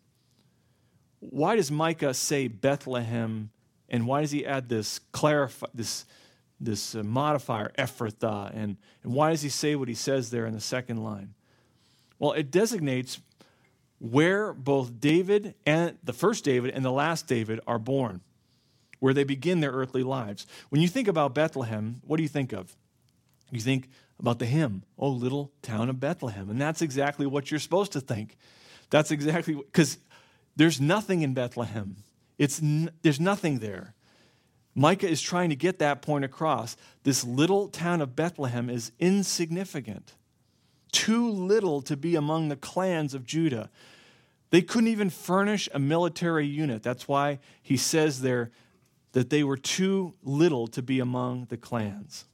Why 1.19 1.55
does 1.55 1.71
Micah 1.71 2.13
say 2.13 2.47
Bethlehem, 2.47 3.49
and 3.89 4.07
why 4.07 4.21
does 4.21 4.31
he 4.31 4.45
add 4.45 4.69
this 4.69 4.99
clarify 5.11 5.67
this 5.73 6.05
this 6.59 6.95
uh, 6.95 7.03
modifier 7.03 7.71
Ephrathah, 7.77 8.51
and, 8.53 8.77
and 9.03 9.13
why 9.13 9.29
does 9.29 9.41
he 9.41 9.49
say 9.49 9.75
what 9.75 9.87
he 9.87 9.93
says 9.93 10.29
there 10.29 10.45
in 10.45 10.53
the 10.53 10.59
second 10.59 11.03
line? 11.03 11.33
Well, 12.17 12.33
it 12.33 12.51
designates 12.51 13.19
where 13.99 14.53
both 14.53 14.99
David 14.99 15.55
and 15.65 15.97
the 16.03 16.13
first 16.13 16.43
David 16.43 16.73
and 16.73 16.83
the 16.83 16.91
last 16.91 17.27
David 17.27 17.59
are 17.65 17.79
born, 17.79 18.21
where 18.99 19.13
they 19.13 19.23
begin 19.23 19.61
their 19.61 19.71
earthly 19.71 20.03
lives. 20.03 20.45
When 20.69 20.81
you 20.81 20.87
think 20.87 21.07
about 21.07 21.33
Bethlehem, 21.33 22.01
what 22.05 22.17
do 22.17 22.23
you 22.23 22.29
think 22.29 22.51
of? 22.51 22.75
You 23.51 23.61
think 23.61 23.89
about 24.19 24.39
the 24.39 24.45
hymn, 24.45 24.83
Oh, 24.97 25.09
little 25.09 25.51
town 25.61 25.89
of 25.89 25.99
Bethlehem. 25.99 26.49
And 26.49 26.61
that's 26.61 26.81
exactly 26.81 27.25
what 27.25 27.51
you're 27.51 27.59
supposed 27.59 27.93
to 27.93 28.01
think. 28.01 28.37
That's 28.89 29.11
exactly 29.11 29.53
because 29.53 29.97
there's 30.59 30.79
nothing 30.79 31.21
in 31.21 31.33
Bethlehem. 31.33 31.95
It's 32.37 32.61
n- 32.61 32.91
there's 33.01 33.19
nothing 33.19 33.59
there. 33.59 33.95
Micah 34.75 35.09
is 35.09 35.21
trying 35.21 35.49
to 35.49 35.55
get 35.55 35.79
that 35.79 36.01
point 36.01 36.23
across. 36.23 36.77
This 37.03 37.23
little 37.23 37.69
town 37.69 38.01
of 38.01 38.15
Bethlehem 38.15 38.69
is 38.69 38.91
insignificant 38.99 40.13
too 40.91 41.29
little 41.29 41.81
to 41.83 41.95
be 41.95 42.15
among 42.15 42.49
the 42.49 42.55
clans 42.55 43.13
of 43.13 43.25
Judah. 43.25 43.69
They 44.49 44.61
couldn't 44.61 44.89
even 44.89 45.09
furnish 45.09 45.69
a 45.73 45.79
military 45.79 46.47
unit. 46.47 46.83
That's 46.83 47.07
why 47.07 47.39
he 47.61 47.77
says 47.77 48.21
there 48.21 48.51
that 49.11 49.29
they 49.29 49.43
were 49.43 49.57
too 49.57 50.13
little 50.23 50.67
to 50.67 50.81
be 50.81 50.99
among 50.99 51.45
the 51.45 51.57
clans. 51.57 52.25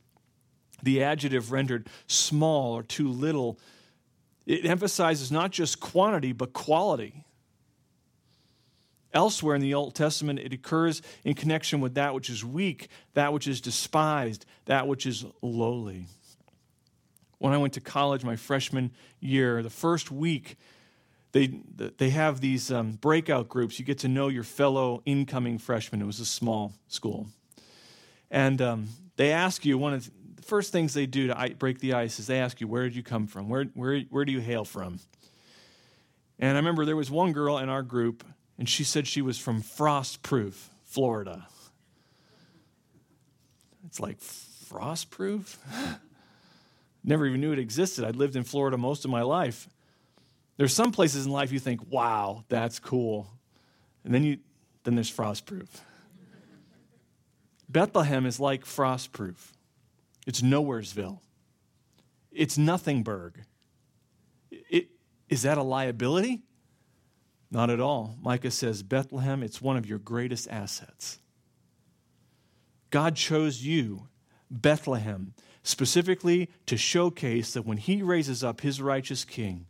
The 0.83 1.03
adjective 1.03 1.51
rendered 1.51 1.89
small 2.07 2.73
or 2.73 2.83
too 2.83 3.09
little, 3.09 3.59
it 4.45 4.65
emphasizes 4.65 5.31
not 5.31 5.51
just 5.51 5.79
quantity, 5.79 6.31
but 6.31 6.53
quality. 6.53 7.25
Elsewhere 9.15 9.55
in 9.55 9.61
the 9.61 9.73
Old 9.73 9.95
Testament, 9.95 10.37
it 10.37 10.53
occurs 10.53 11.01
in 11.23 11.33
connection 11.33 11.81
with 11.81 11.95
that 11.95 12.13
which 12.13 12.29
is 12.29 12.45
weak, 12.45 12.89
that 13.15 13.33
which 13.33 13.47
is 13.47 13.61
despised, 13.61 14.45
that 14.65 14.87
which 14.87 15.07
is 15.07 15.25
lowly 15.41 16.05
when 17.39 17.53
I 17.53 17.57
went 17.57 17.73
to 17.73 17.81
college 17.81 18.23
my 18.23 18.35
freshman 18.35 18.91
year, 19.19 19.61
the 19.61 19.69
first 19.69 20.11
week, 20.11 20.57
they, 21.31 21.47
they 21.97 22.09
have 22.09 22.39
these 22.39 22.71
um, 22.71 22.93
breakout 22.93 23.49
groups. 23.49 23.77
You 23.77 23.85
get 23.85 23.99
to 23.99 24.07
know 24.07 24.29
your 24.29 24.43
fellow 24.43 25.01
incoming 25.05 25.57
freshmen. 25.57 26.01
It 26.01 26.05
was 26.05 26.19
a 26.19 26.25
small 26.25 26.73
school. 26.87 27.27
And 28.31 28.61
um, 28.61 28.87
they 29.17 29.31
ask 29.31 29.65
you, 29.65 29.77
one 29.77 29.93
of 29.93 30.09
the 30.37 30.41
first 30.41 30.71
things 30.71 30.93
they 30.93 31.05
do 31.05 31.27
to 31.27 31.55
break 31.59 31.79
the 31.79 31.93
ice 31.93 32.19
is 32.19 32.27
they 32.27 32.39
ask 32.39 32.61
you, 32.61 32.67
where 32.67 32.83
did 32.83 32.95
you 32.95 33.03
come 33.03 33.27
from? 33.27 33.49
Where, 33.49 33.65
where, 33.73 34.01
where 34.09 34.25
do 34.25 34.31
you 34.31 34.39
hail 34.39 34.65
from? 34.65 34.99
And 36.39 36.51
I 36.51 36.55
remember 36.55 36.85
there 36.85 36.95
was 36.95 37.11
one 37.11 37.31
girl 37.33 37.57
in 37.57 37.69
our 37.69 37.83
group, 37.83 38.23
and 38.57 38.67
she 38.69 38.83
said 38.83 39.07
she 39.07 39.21
was 39.21 39.37
from 39.37 39.61
Frostproof, 39.61 40.53
Florida. 40.83 41.47
It's 43.85 43.99
like, 43.99 44.19
Frostproof? 44.19 45.57
never 47.05 47.25
even 47.25 47.39
knew 47.39 47.51
it 47.51 47.59
existed. 47.59 48.03
I'd 48.03 48.15
lived 48.15 48.35
in 48.35 48.43
Florida 48.43 48.77
most 48.77 49.05
of 49.05 49.11
my 49.11 49.21
life. 49.21 49.69
There's 50.57 50.73
some 50.73 50.91
places 50.91 51.25
in 51.25 51.31
life 51.31 51.51
you 51.51 51.59
think, 51.59 51.81
wow, 51.91 52.43
that's 52.49 52.79
cool. 52.79 53.27
And 54.03 54.13
then 54.13 54.23
you 54.23 54.39
then 54.83 54.95
there's 54.95 55.11
frostproof. 55.11 55.67
Bethlehem 57.67 58.25
is 58.25 58.39
like 58.39 58.63
frostproof. 58.63 59.51
It's 60.27 60.41
nowheresville. 60.41 61.19
It's 62.31 62.57
nothingburg. 62.57 63.33
It, 64.51 64.89
is 65.27 65.41
that 65.41 65.57
a 65.57 65.63
liability? 65.63 66.43
Not 67.55 67.69
at 67.69 67.79
all. 67.79 68.17
Micah 68.21 68.51
says, 68.51 68.83
Bethlehem, 68.83 69.41
it's 69.41 69.61
one 69.61 69.77
of 69.77 69.85
your 69.85 69.97
greatest 69.97 70.49
assets. 70.49 71.19
God 72.89 73.15
chose 73.15 73.63
you, 73.63 74.09
Bethlehem, 74.51 75.33
specifically 75.63 76.49
to 76.65 76.75
showcase 76.75 77.53
that 77.53 77.65
when 77.65 77.77
he 77.77 78.03
raises 78.03 78.43
up 78.43 78.59
his 78.59 78.81
righteous 78.81 79.23
king, 79.23 79.67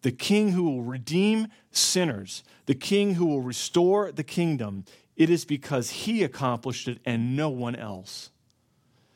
the 0.00 0.10
king 0.10 0.50
who 0.50 0.64
will 0.64 0.82
redeem 0.82 1.46
sinners, 1.70 2.42
the 2.66 2.74
king 2.74 3.14
who 3.14 3.26
will 3.26 3.40
restore 3.40 4.10
the 4.10 4.24
kingdom, 4.24 4.84
it 5.14 5.30
is 5.30 5.44
because 5.44 5.90
he 5.90 6.24
accomplished 6.24 6.88
it 6.88 6.98
and 7.04 7.36
no 7.36 7.50
one 7.50 7.76
else. 7.76 8.31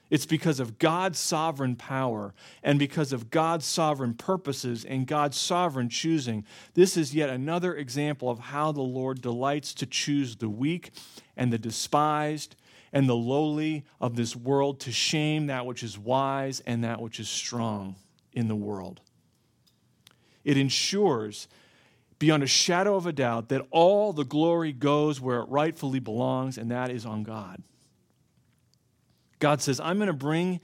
It's 0.08 0.26
because 0.26 0.60
of 0.60 0.78
God's 0.78 1.18
sovereign 1.18 1.74
power 1.74 2.32
and 2.62 2.78
because 2.78 3.12
of 3.12 3.30
God's 3.30 3.66
sovereign 3.66 4.14
purposes 4.14 4.84
and 4.84 5.06
God's 5.06 5.36
sovereign 5.36 5.88
choosing. 5.88 6.44
This 6.74 6.96
is 6.96 7.14
yet 7.14 7.28
another 7.28 7.74
example 7.74 8.30
of 8.30 8.38
how 8.38 8.70
the 8.70 8.82
Lord 8.82 9.20
delights 9.20 9.74
to 9.74 9.86
choose 9.86 10.36
the 10.36 10.48
weak 10.48 10.92
and 11.36 11.52
the 11.52 11.58
despised 11.58 12.54
and 12.92 13.08
the 13.08 13.16
lowly 13.16 13.84
of 14.00 14.14
this 14.14 14.36
world 14.36 14.78
to 14.80 14.92
shame 14.92 15.48
that 15.48 15.66
which 15.66 15.82
is 15.82 15.98
wise 15.98 16.60
and 16.60 16.84
that 16.84 17.00
which 17.00 17.18
is 17.18 17.28
strong 17.28 17.96
in 18.32 18.46
the 18.46 18.54
world. 18.54 19.00
It 20.44 20.56
ensures, 20.56 21.48
beyond 22.20 22.44
a 22.44 22.46
shadow 22.46 22.94
of 22.94 23.06
a 23.06 23.12
doubt, 23.12 23.48
that 23.48 23.66
all 23.72 24.12
the 24.12 24.24
glory 24.24 24.72
goes 24.72 25.20
where 25.20 25.40
it 25.40 25.48
rightfully 25.48 25.98
belongs, 25.98 26.56
and 26.56 26.70
that 26.70 26.90
is 26.90 27.04
on 27.04 27.24
God. 27.24 27.64
God 29.38 29.60
says, 29.60 29.80
I'm 29.80 29.96
going 29.96 30.06
to 30.08 30.12
bring 30.12 30.60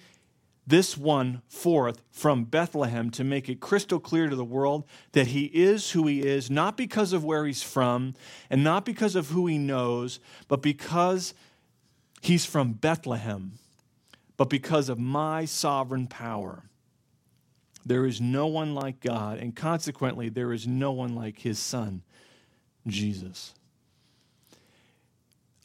this 0.67 0.97
one 0.97 1.43
forth 1.49 2.03
from 2.11 2.45
Bethlehem 2.45 3.11
to 3.11 3.25
make 3.25 3.49
it 3.49 3.61
crystal 3.61 3.99
clear 3.99 4.29
to 4.29 4.37
the 4.37 4.45
world 4.45 4.85
that 5.13 5.29
he 5.29 5.47
is 5.47 5.91
who 5.91 6.07
he 6.07 6.21
is, 6.21 6.51
not 6.51 6.77
because 6.77 7.13
of 7.13 7.25
where 7.25 7.47
he's 7.47 7.63
from 7.63 8.15
and 8.49 8.63
not 8.63 8.85
because 8.85 9.17
of 9.17 9.29
who 9.29 9.47
he 9.47 9.59
knows, 9.59 10.21
but 10.47 10.63
because 10.63 11.35
He's 12.23 12.47
from 12.47 12.75
Bethlehem, 12.75 13.59
but 14.37 14.49
because 14.49 14.89
of 14.89 14.97
my 14.97 15.45
sovereign 15.45 16.07
power, 16.07 16.63
there 17.85 18.07
is 18.07 18.21
no 18.21 18.47
one 18.47 18.77
like 18.77 19.01
God, 19.01 19.39
and 19.39 19.57
consequently, 19.57 20.29
there 20.29 20.53
is 20.53 20.65
no 20.65 20.93
one 20.93 21.17
like 21.17 21.41
his 21.41 21.59
son, 21.59 22.03
Jesus. 22.87 23.55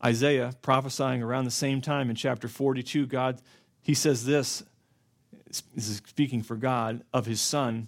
Isaiah 0.03 0.53
prophesying 0.61 1.23
around 1.23 1.45
the 1.45 1.51
same 1.51 1.81
time 1.81 2.09
in 2.09 2.15
chapter 2.15 2.47
42, 2.47 3.07
God, 3.07 3.41
he 3.81 3.93
says 3.93 4.25
this, 4.25 4.63
this 5.47 5.89
is 5.89 6.01
speaking 6.05 6.43
for 6.43 6.55
God, 6.55 7.03
of 7.13 7.25
his 7.25 7.41
son, 7.41 7.87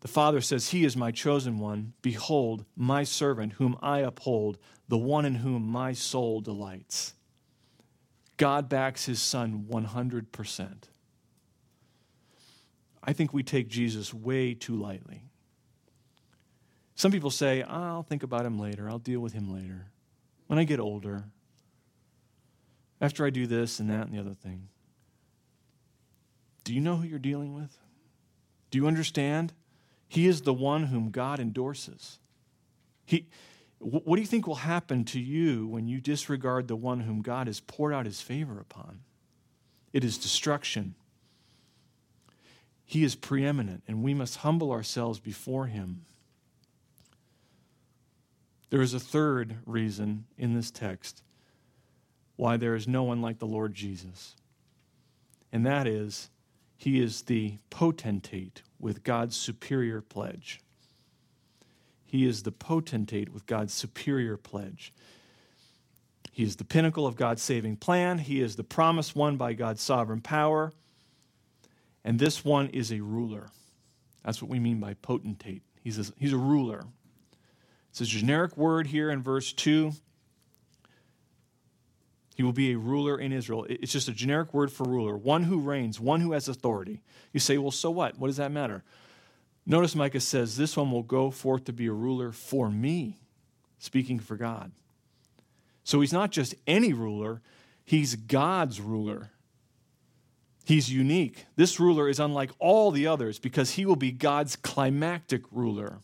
The 0.00 0.08
Father 0.08 0.40
says, 0.40 0.70
He 0.70 0.84
is 0.84 0.96
my 0.96 1.10
chosen 1.10 1.58
one. 1.58 1.92
Behold, 2.00 2.64
my 2.76 3.02
servant, 3.02 3.54
whom 3.54 3.76
I 3.82 3.98
uphold, 3.98 4.56
the 4.88 4.96
one 4.96 5.24
in 5.24 5.34
whom 5.36 5.66
my 5.66 5.94
soul 5.94 6.40
delights. 6.40 7.14
God 8.36 8.68
backs 8.68 9.06
his 9.06 9.20
son 9.20 9.66
100%. 9.68 10.74
I 13.02 13.12
think 13.12 13.32
we 13.32 13.42
take 13.42 13.68
Jesus 13.68 14.12
way 14.14 14.54
too 14.54 14.76
lightly. 14.76 15.24
Some 16.94 17.10
people 17.10 17.30
say, 17.30 17.62
I'll 17.62 18.02
think 18.02 18.22
about 18.22 18.46
him 18.46 18.58
later. 18.58 18.88
I'll 18.88 18.98
deal 18.98 19.20
with 19.20 19.32
him 19.32 19.52
later. 19.52 19.86
When 20.46 20.58
I 20.58 20.64
get 20.64 20.80
older. 20.80 21.24
After 23.00 23.26
I 23.26 23.30
do 23.30 23.46
this 23.46 23.78
and 23.78 23.90
that 23.90 24.06
and 24.06 24.14
the 24.14 24.20
other 24.20 24.34
thing. 24.34 24.68
Do 26.64 26.74
you 26.74 26.80
know 26.80 26.96
who 26.96 27.06
you're 27.06 27.18
dealing 27.18 27.54
with? 27.54 27.76
Do 28.70 28.78
you 28.78 28.86
understand? 28.86 29.52
He 30.08 30.26
is 30.26 30.42
the 30.42 30.54
one 30.54 30.84
whom 30.84 31.10
God 31.10 31.40
endorses. 31.40 32.18
He, 33.04 33.26
what 33.78 34.16
do 34.16 34.20
you 34.20 34.26
think 34.26 34.46
will 34.46 34.56
happen 34.56 35.04
to 35.06 35.20
you 35.20 35.66
when 35.66 35.86
you 35.86 36.00
disregard 36.00 36.66
the 36.66 36.76
one 36.76 37.00
whom 37.00 37.22
God 37.22 37.46
has 37.46 37.60
poured 37.60 37.92
out 37.92 38.06
his 38.06 38.20
favor 38.20 38.58
upon? 38.58 39.00
It 39.92 40.04
is 40.04 40.18
destruction. 40.18 40.94
He 42.84 43.04
is 43.04 43.14
preeminent, 43.14 43.82
and 43.86 44.02
we 44.02 44.14
must 44.14 44.38
humble 44.38 44.72
ourselves 44.72 45.18
before 45.18 45.66
him. 45.66 46.06
There 48.70 48.82
is 48.82 48.94
a 48.94 49.00
third 49.00 49.56
reason 49.64 50.24
in 50.36 50.54
this 50.54 50.70
text 50.70 51.22
why 52.36 52.56
there 52.56 52.74
is 52.74 52.86
no 52.86 53.02
one 53.02 53.22
like 53.22 53.38
the 53.38 53.46
Lord 53.46 53.74
Jesus, 53.74 54.36
and 55.52 55.64
that 55.64 55.86
is 55.86 56.28
he 56.76 57.00
is 57.00 57.22
the 57.22 57.58
potentate 57.70 58.62
with 58.78 59.02
God's 59.02 59.36
superior 59.36 60.00
pledge. 60.02 60.60
He 62.04 62.26
is 62.26 62.42
the 62.42 62.52
potentate 62.52 63.32
with 63.32 63.46
God's 63.46 63.72
superior 63.72 64.36
pledge. 64.36 64.92
He 66.30 66.42
is 66.42 66.56
the 66.56 66.64
pinnacle 66.64 67.06
of 67.06 67.16
God's 67.16 67.42
saving 67.42 67.76
plan. 67.76 68.18
He 68.18 68.42
is 68.42 68.56
the 68.56 68.64
promise 68.64 69.14
won 69.14 69.36
by 69.36 69.54
God's 69.54 69.80
sovereign 69.80 70.20
power. 70.20 70.72
And 72.04 72.18
this 72.18 72.44
one 72.44 72.68
is 72.68 72.92
a 72.92 73.00
ruler. 73.00 73.48
That's 74.24 74.42
what 74.42 74.50
we 74.50 74.60
mean 74.60 74.78
by 74.78 74.94
potentate. 74.94 75.62
He's 75.82 75.98
a, 75.98 76.12
he's 76.18 76.32
a 76.32 76.38
ruler. 76.38 76.84
It's 77.98 78.02
a 78.02 78.18
generic 78.18 78.58
word 78.58 78.88
here 78.88 79.10
in 79.10 79.22
verse 79.22 79.54
2. 79.54 79.90
He 82.34 82.42
will 82.42 82.52
be 82.52 82.72
a 82.72 82.78
ruler 82.78 83.18
in 83.18 83.32
Israel. 83.32 83.64
It's 83.70 83.90
just 83.90 84.08
a 84.08 84.12
generic 84.12 84.52
word 84.52 84.70
for 84.70 84.84
ruler, 84.84 85.16
one 85.16 85.44
who 85.44 85.58
reigns, 85.58 85.98
one 85.98 86.20
who 86.20 86.32
has 86.32 86.46
authority. 86.46 87.00
You 87.32 87.40
say, 87.40 87.56
well, 87.56 87.70
so 87.70 87.90
what? 87.90 88.18
What 88.18 88.26
does 88.26 88.36
that 88.36 88.52
matter? 88.52 88.84
Notice 89.64 89.94
Micah 89.94 90.20
says, 90.20 90.58
This 90.58 90.76
one 90.76 90.92
will 90.92 91.02
go 91.02 91.30
forth 91.30 91.64
to 91.64 91.72
be 91.72 91.86
a 91.86 91.92
ruler 91.92 92.32
for 92.32 92.70
me, 92.70 93.16
speaking 93.78 94.20
for 94.20 94.36
God. 94.36 94.72
So 95.82 96.02
he's 96.02 96.12
not 96.12 96.30
just 96.30 96.54
any 96.66 96.92
ruler, 96.92 97.40
he's 97.82 98.14
God's 98.14 98.78
ruler. 98.78 99.30
He's 100.66 100.92
unique. 100.92 101.46
This 101.54 101.80
ruler 101.80 102.10
is 102.10 102.20
unlike 102.20 102.50
all 102.58 102.90
the 102.90 103.06
others 103.06 103.38
because 103.38 103.70
he 103.70 103.86
will 103.86 103.96
be 103.96 104.10
God's 104.10 104.56
climactic 104.56 105.42
ruler. 105.50 106.00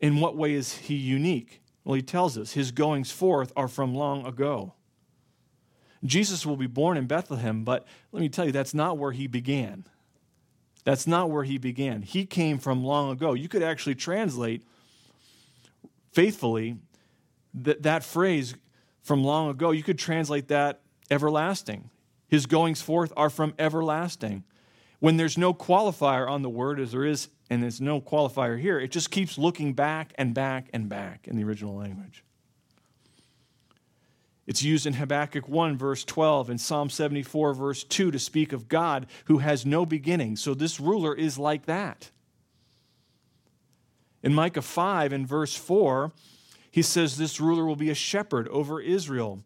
In 0.00 0.20
what 0.20 0.36
way 0.36 0.54
is 0.54 0.74
he 0.74 0.94
unique? 0.94 1.62
Well, 1.84 1.94
he 1.94 2.02
tells 2.02 2.36
us 2.36 2.52
his 2.52 2.72
goings 2.72 3.10
forth 3.10 3.52
are 3.56 3.68
from 3.68 3.94
long 3.94 4.26
ago. 4.26 4.74
Jesus 6.04 6.44
will 6.44 6.56
be 6.56 6.66
born 6.66 6.96
in 6.96 7.06
Bethlehem, 7.06 7.64
but 7.64 7.86
let 8.12 8.20
me 8.20 8.28
tell 8.28 8.46
you, 8.46 8.52
that's 8.52 8.74
not 8.74 8.98
where 8.98 9.12
he 9.12 9.26
began. 9.26 9.84
That's 10.84 11.06
not 11.06 11.30
where 11.30 11.44
he 11.44 11.58
began. 11.58 12.02
He 12.02 12.26
came 12.26 12.58
from 12.58 12.84
long 12.84 13.10
ago. 13.10 13.34
You 13.34 13.48
could 13.48 13.62
actually 13.62 13.96
translate 13.96 14.62
faithfully 16.12 16.76
that, 17.54 17.82
that 17.82 18.04
phrase 18.04 18.54
from 19.02 19.24
long 19.24 19.50
ago, 19.50 19.70
you 19.70 19.82
could 19.82 19.98
translate 19.98 20.48
that 20.48 20.80
everlasting. 21.10 21.90
His 22.28 22.46
goings 22.46 22.82
forth 22.82 23.12
are 23.16 23.30
from 23.30 23.54
everlasting. 23.58 24.44
When 24.98 25.16
there's 25.16 25.38
no 25.38 25.54
qualifier 25.54 26.28
on 26.28 26.42
the 26.42 26.50
word, 26.50 26.80
as 26.80 26.92
there 26.92 27.04
is 27.04 27.28
and 27.48 27.62
there's 27.62 27.80
no 27.80 28.00
qualifier 28.00 28.60
here. 28.60 28.78
It 28.78 28.90
just 28.90 29.10
keeps 29.10 29.38
looking 29.38 29.72
back 29.72 30.12
and 30.16 30.34
back 30.34 30.68
and 30.72 30.88
back 30.88 31.28
in 31.28 31.36
the 31.36 31.44
original 31.44 31.76
language. 31.76 32.24
It's 34.46 34.62
used 34.62 34.86
in 34.86 34.94
Habakkuk 34.94 35.48
1, 35.48 35.76
verse 35.76 36.04
12, 36.04 36.50
and 36.50 36.60
Psalm 36.60 36.88
74, 36.88 37.54
verse 37.54 37.82
2, 37.82 38.12
to 38.12 38.18
speak 38.18 38.52
of 38.52 38.68
God 38.68 39.06
who 39.24 39.38
has 39.38 39.66
no 39.66 39.84
beginning. 39.84 40.36
So 40.36 40.54
this 40.54 40.78
ruler 40.78 41.14
is 41.14 41.36
like 41.36 41.66
that. 41.66 42.10
In 44.22 44.34
Micah 44.34 44.62
5, 44.62 45.12
in 45.12 45.26
verse 45.26 45.56
4, 45.56 46.12
he 46.70 46.82
says 46.82 47.16
this 47.16 47.40
ruler 47.40 47.64
will 47.64 47.76
be 47.76 47.90
a 47.90 47.94
shepherd 47.94 48.46
over 48.48 48.80
Israel. 48.80 49.42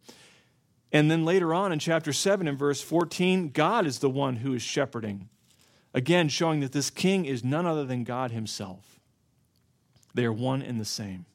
And 0.93 1.11
then 1.11 1.25
later 1.25 1.55
on 1.55 1.73
in 1.73 1.79
chapter 1.79 2.13
7, 2.13 2.47
in 2.47 2.57
verse 2.57 2.83
14, 2.83 3.51
God 3.51 3.87
is 3.87 4.01
the 4.01 4.11
one 4.11 4.37
who 4.37 4.53
is 4.53 4.63
shepherding. 4.63 5.29
Again, 5.93 6.29
showing 6.29 6.61
that 6.61 6.73
this 6.73 6.91
king 6.91 7.25
is 7.25 7.43
none 7.43 7.67
other 7.67 7.85
than 7.85 8.05
God 8.05 8.31
himself. 8.31 9.01
They 10.15 10.25
are 10.25 10.33
one 10.33 10.63
and 10.63 10.81
the 10.81 10.85
same. 10.85 11.27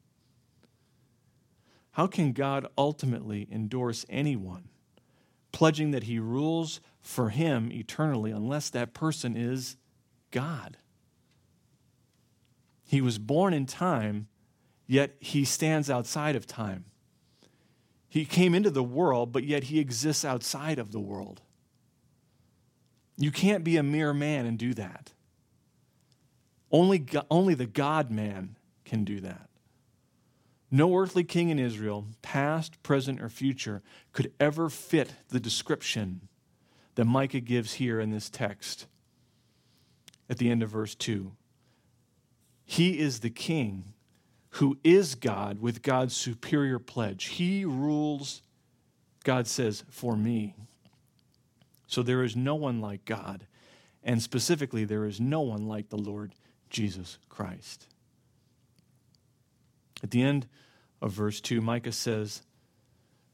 How 1.92 2.08
can 2.08 2.34
God 2.34 2.68
ultimately 2.78 3.48
endorse 3.52 4.06
anyone, 4.10 4.70
pledging 5.52 5.92
that 5.92 6.04
he 6.04 6.20
rules 6.20 6.82
for 7.02 7.30
him 7.30 7.72
eternally 7.72 8.32
unless 8.32 8.70
that 8.70 8.94
person 8.94 9.38
is 9.38 9.78
God? 10.32 10.78
He 12.84 13.02
was 13.02 13.18
born 13.18 13.54
in 13.54 13.66
time, 13.66 14.28
yet 14.88 15.16
he 15.20 15.46
stands 15.46 15.90
outside 15.90 16.36
of 16.36 16.46
time. 16.46 16.86
He 18.08 18.26
came 18.26 18.54
into 18.54 18.70
the 18.70 18.84
world, 18.84 19.32
but 19.32 19.44
yet 19.44 19.66
he 19.66 19.80
exists 19.80 20.24
outside 20.24 20.80
of 20.80 20.92
the 20.92 21.00
world. 21.00 21.42
You 23.18 23.32
can't 23.32 23.64
be 23.64 23.78
a 23.78 23.84
mere 23.84 24.14
man 24.14 24.46
and 24.46 24.58
do 24.58 24.74
that. 24.74 25.14
Only, 26.72 27.00
God, 27.00 27.26
only 27.32 27.54
the 27.54 27.66
God 27.66 28.12
man 28.12 28.58
can 28.84 29.04
do 29.04 29.22
that. 29.22 29.50
No 30.70 30.96
earthly 30.96 31.24
king 31.24 31.50
in 31.50 31.60
Israel, 31.60 32.08
past, 32.22 32.82
present, 32.84 33.22
or 33.22 33.30
future, 33.30 33.82
could 34.12 34.34
ever 34.40 34.70
fit 34.70 35.14
the 35.30 35.40
description 35.40 36.28
that 36.96 37.06
Micah 37.06 37.40
gives 37.40 37.76
here 37.76 38.00
in 38.00 38.12
this 38.12 38.30
text 38.30 38.88
at 40.30 40.38
the 40.38 40.50
end 40.50 40.64
of 40.64 40.70
verse 40.70 40.96
2. 40.96 41.32
He 42.66 43.00
is 43.00 43.20
the 43.20 43.30
king 43.30 43.94
who 44.52 44.78
is 44.84 45.16
God 45.16 45.62
with 45.62 45.82
God's 45.82 46.16
superior 46.16 46.80
pledge. 46.80 47.26
He 47.26 47.64
rules, 47.64 48.42
God 49.24 49.48
says, 49.48 49.84
for 49.90 50.16
me. 50.16 50.56
So 51.88 52.04
there 52.04 52.24
is 52.24 52.36
no 52.36 52.56
one 52.56 52.82
like 52.82 53.06
God. 53.06 53.46
And 54.04 54.22
specifically, 54.22 54.86
there 54.86 55.06
is 55.06 55.20
no 55.20 55.42
one 55.42 55.68
like 55.68 55.90
the 55.90 55.98
Lord 55.98 56.34
Jesus 56.70 57.18
Christ. 57.30 57.88
At 60.04 60.12
the 60.12 60.22
end 60.22 60.48
of 61.02 61.12
verse 61.12 61.42
2, 61.42 61.62
Micah 61.62 61.92
says, 61.92 62.44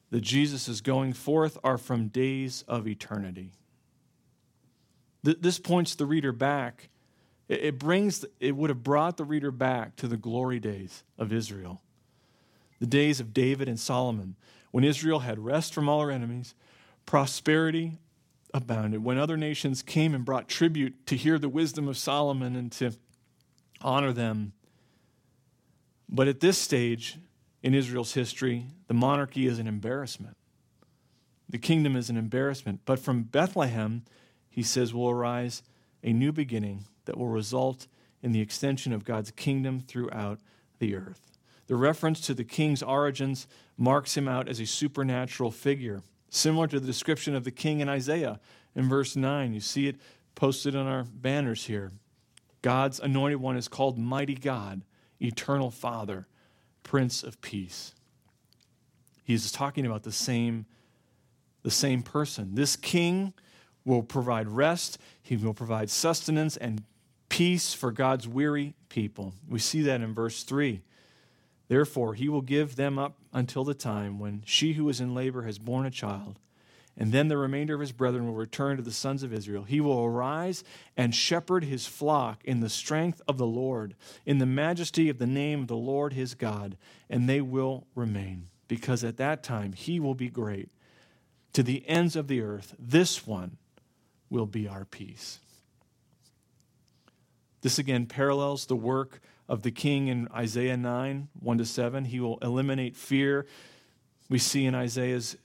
The 0.10 0.22
Jesus 0.22 0.68
is 0.68 0.82
going 0.82 1.14
forth 1.14 1.58
are 1.64 1.78
from 1.78 2.08
days 2.08 2.64
of 2.68 2.88
eternity. 2.88 3.52
This 5.24 5.60
points 5.60 5.96
the 5.96 6.06
reader 6.06 6.32
back. 6.32 6.90
It 7.48 7.78
brings, 7.78 8.26
it 8.40 8.56
would 8.56 8.70
have 8.70 8.84
brought 8.84 9.18
the 9.18 9.26
reader 9.26 9.52
back 9.52 9.96
to 9.98 10.08
the 10.08 10.18
glory 10.18 10.60
days 10.60 11.04
of 11.18 11.34
Israel, 11.34 11.82
the 12.80 12.88
days 12.88 13.20
of 13.20 13.34
David 13.34 13.68
and 13.68 13.80
Solomon, 13.80 14.36
when 14.72 14.84
Israel 14.84 15.20
had 15.20 15.38
rest 15.38 15.74
from 15.74 15.90
all 15.90 16.02
her 16.02 16.10
enemies, 16.12 16.56
prosperity, 17.06 17.98
abounded. 18.54 19.04
When 19.04 19.18
other 19.18 19.38
nations 19.38 19.82
came 19.82 20.14
and 20.14 20.26
brought 20.26 20.48
tribute 20.48 21.06
to 21.08 21.16
hear 21.16 21.38
the 21.38 21.50
wisdom 21.50 21.88
of 21.88 21.98
Solomon 21.98 22.56
and 22.56 22.72
to 22.74 22.92
honor 23.82 24.12
them. 24.12 24.54
But 26.10 26.28
at 26.28 26.40
this 26.40 26.58
stage 26.58 27.18
in 27.64 27.74
Israel's 27.74 28.14
history, 28.14 28.66
the 28.88 28.94
monarchy 28.94 29.48
is 29.48 29.60
an 29.60 29.68
embarrassment. 29.68 30.36
The 31.50 31.58
kingdom 31.58 31.96
is 31.96 32.10
an 32.10 32.18
embarrassment. 32.18 32.82
But 32.86 33.00
from 33.00 33.24
Bethlehem, 33.24 34.04
he 34.50 34.64
says, 34.64 34.94
will 34.94 35.10
arise 35.10 35.64
a 36.04 36.14
new 36.14 36.32
beginning 36.32 36.86
that 37.06 37.18
will 37.18 37.28
result 37.28 37.88
in 38.22 38.32
the 38.32 38.42
extension 38.42 38.94
of 38.94 39.06
God's 39.06 39.32
kingdom 39.32 39.80
throughout 39.80 40.40
the 40.80 40.96
earth. 40.96 41.32
The 41.68 41.76
reference 41.76 42.22
to 42.22 42.34
the 42.34 42.44
king's 42.44 42.84
origins 42.84 43.48
marks 43.78 44.18
him 44.18 44.28
out 44.28 44.48
as 44.48 44.60
a 44.60 44.66
supernatural 44.66 45.52
figure 45.52 46.02
similar 46.32 46.66
to 46.66 46.80
the 46.80 46.88
description 46.88 47.36
of 47.36 47.44
the 47.44 47.52
king 47.52 47.82
in 47.82 47.90
Isaiah 47.90 48.40
in 48.76 48.90
verse 48.90 49.16
9. 49.16 49.54
You 49.54 49.60
see 49.60 49.88
it 49.88 49.98
posted 50.34 50.76
on 50.76 50.88
our 50.88 51.04
banners 51.04 51.66
here. 51.66 51.92
God's 52.64 53.00
anointed 53.00 53.40
one 53.40 53.58
is 53.58 53.68
called 53.68 54.00
Mighty 54.00 54.36
God, 54.36 54.82
Eternal 55.20 55.70
Father, 55.70 56.28
Prince 56.84 57.22
of 57.22 57.40
Peace. 57.42 57.94
He's 59.24 59.52
talking 59.52 59.86
about 59.86 60.04
the 60.04 60.12
same, 60.12 60.66
the 61.64 61.72
same 61.72 62.02
person. 62.02 62.56
This 62.56 62.76
king 62.76 63.34
will 63.84 64.04
provide 64.04 64.48
rest, 64.48 65.00
he 65.22 65.36
will 65.36 65.54
provide 65.54 65.90
sustenance 65.90 66.56
and 66.56 66.84
peace 67.30 67.74
for 67.74 67.92
God's 67.92 68.28
weary 68.28 68.76
people. 68.90 69.34
We 69.50 69.60
see 69.60 69.82
that 69.84 70.02
in 70.02 70.14
verse 70.14 70.44
3. 70.44 70.82
Therefore, 71.72 72.16
he 72.16 72.28
will 72.28 72.42
give 72.42 72.76
them 72.76 73.00
up 73.00 73.16
until 73.32 73.64
the 73.64 73.74
time 73.74 74.20
when 74.20 74.44
she 74.46 74.74
who 74.74 74.90
is 74.90 75.00
in 75.00 75.16
labor 75.16 75.44
has 75.44 75.58
borne 75.58 75.86
a 75.86 75.90
child 75.90 76.38
and 76.98 77.14
then 77.14 77.30
the 77.30 77.38
remainder 77.38 77.76
of 77.76 77.80
his 77.80 77.94
brethren 77.94 78.28
will 78.28 78.34
return 78.34 78.76
to 78.76 78.84
the 78.84 78.92
sons 78.92 79.24
of 79.24 79.32
Israel. 79.32 79.64
He 79.64 79.80
will 79.80 80.04
arise 80.04 80.66
and 80.98 81.16
shepherd 81.16 81.64
his 81.64 81.88
flock 81.88 82.44
in 82.44 82.60
the 82.60 82.68
strength 82.68 83.22
of 83.26 83.38
the 83.38 83.48
Lord, 83.48 83.96
in 84.26 84.40
the 84.40 84.46
majesty 84.46 85.08
of 85.08 85.18
the 85.18 85.26
name 85.26 85.62
of 85.62 85.68
the 85.70 85.78
Lord 85.78 86.12
his 86.12 86.36
God, 86.36 86.76
and 87.10 87.30
they 87.30 87.40
will 87.40 87.88
remain, 87.96 88.50
because 88.68 89.06
at 89.06 89.16
that 89.16 89.42
time 89.42 89.72
he 89.72 89.98
will 89.98 90.14
be 90.14 90.30
great. 90.30 90.68
To 91.54 91.64
the 91.64 91.88
ends 91.88 92.18
of 92.18 92.28
the 92.28 92.42
earth, 92.42 92.76
this 92.78 93.26
one 93.26 93.56
will 94.30 94.46
be 94.46 94.68
our 94.68 94.84
peace. 94.84 95.40
This 97.62 97.80
again 97.80 98.08
parallels 98.08 98.66
the 98.66 98.76
work 98.76 99.22
of 99.52 99.64
the 99.64 99.72
king 99.72 100.08
in 100.08 100.30
Isaiah 100.34 100.78
9, 100.78 101.28
1 101.40 101.58
to 101.58 101.66
7. 101.66 102.06
He 102.06 102.22
will 102.22 102.38
eliminate 102.42 102.96
fear. 102.96 103.46
We 104.30 104.40
see 104.40 104.66
in 104.66 104.74
Isaiah's 104.74 105.36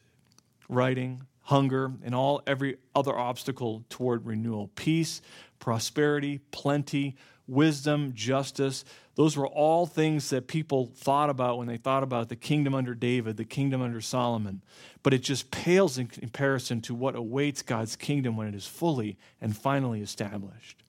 writing 0.69 1.27
hunger, 1.43 1.93
and 2.03 2.13
all 2.15 2.43
every 2.47 2.77
other 2.95 3.17
obstacle 3.17 3.85
toward 3.89 4.27
renewal. 4.27 4.69
Peace, 4.75 5.23
prosperity, 5.61 6.39
plenty, 6.51 7.15
wisdom, 7.47 8.13
justice. 8.15 8.85
Those 9.15 9.37
were 9.37 9.47
all 9.47 9.87
things 9.87 10.31
that 10.31 10.49
people 10.49 10.87
thought 10.87 11.31
about 11.31 11.59
when 11.59 11.69
they 11.69 11.77
thought 11.77 12.03
about 12.03 12.29
the 12.29 12.37
kingdom 12.37 12.75
under 12.75 12.95
David, 12.95 13.37
the 13.37 13.45
kingdom 13.45 13.81
under 13.81 14.01
Solomon. 14.01 14.63
But 15.05 15.15
it 15.15 15.23
just 15.23 15.53
pales 15.53 15.99
in 15.99 16.09
comparison 16.09 16.81
to 16.83 16.95
what 16.95 17.15
awaits 17.15 17.63
God's 17.63 17.95
kingdom 17.95 18.37
when 18.37 18.49
it 18.49 18.55
is 18.55 18.67
fully 18.67 19.17
and 19.41 19.57
finally 19.57 20.01
established. 20.01 20.83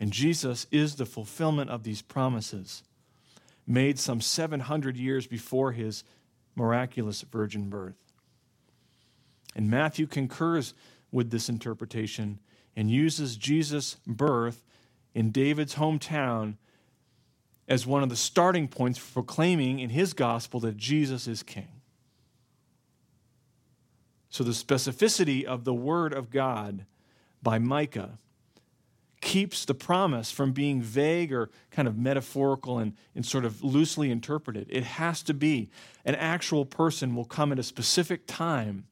And 0.00 0.12
Jesus 0.12 0.66
is 0.70 0.96
the 0.96 1.06
fulfillment 1.06 1.70
of 1.70 1.82
these 1.82 2.02
promises 2.02 2.82
made 3.66 3.98
some 3.98 4.20
700 4.20 4.96
years 4.96 5.26
before 5.26 5.72
his 5.72 6.04
miraculous 6.56 7.22
virgin 7.22 7.68
birth. 7.68 7.96
And 9.54 9.70
Matthew 9.70 10.06
concurs 10.06 10.72
with 11.10 11.30
this 11.30 11.48
interpretation 11.48 12.38
and 12.76 12.90
uses 12.90 13.36
Jesus' 13.36 13.96
birth 14.06 14.64
in 15.14 15.30
David's 15.30 15.74
hometown 15.74 16.54
as 17.66 17.86
one 17.86 18.02
of 18.02 18.08
the 18.08 18.16
starting 18.16 18.68
points 18.68 18.98
for 18.98 19.22
proclaiming 19.22 19.78
in 19.78 19.90
his 19.90 20.14
gospel 20.14 20.60
that 20.60 20.76
Jesus 20.76 21.26
is 21.26 21.42
king. 21.42 21.68
So 24.30 24.44
the 24.44 24.52
specificity 24.52 25.44
of 25.44 25.64
the 25.64 25.74
word 25.74 26.12
of 26.12 26.30
God 26.30 26.86
by 27.42 27.58
Micah 27.58 28.18
keeps 29.20 29.64
the 29.64 29.74
promise 29.74 30.30
from 30.30 30.52
being 30.52 30.80
vague 30.80 31.32
or 31.32 31.50
kind 31.70 31.88
of 31.88 31.96
metaphorical 31.96 32.78
and, 32.78 32.94
and 33.14 33.26
sort 33.26 33.44
of 33.44 33.62
loosely 33.62 34.10
interpreted. 34.10 34.66
It 34.70 34.84
has 34.84 35.22
to 35.24 35.34
be 35.34 35.70
an 36.04 36.14
actual 36.14 36.64
person 36.64 37.14
will 37.14 37.24
come 37.24 37.52
at 37.52 37.58
a 37.58 37.62
specific 37.62 38.26
time 38.26 38.84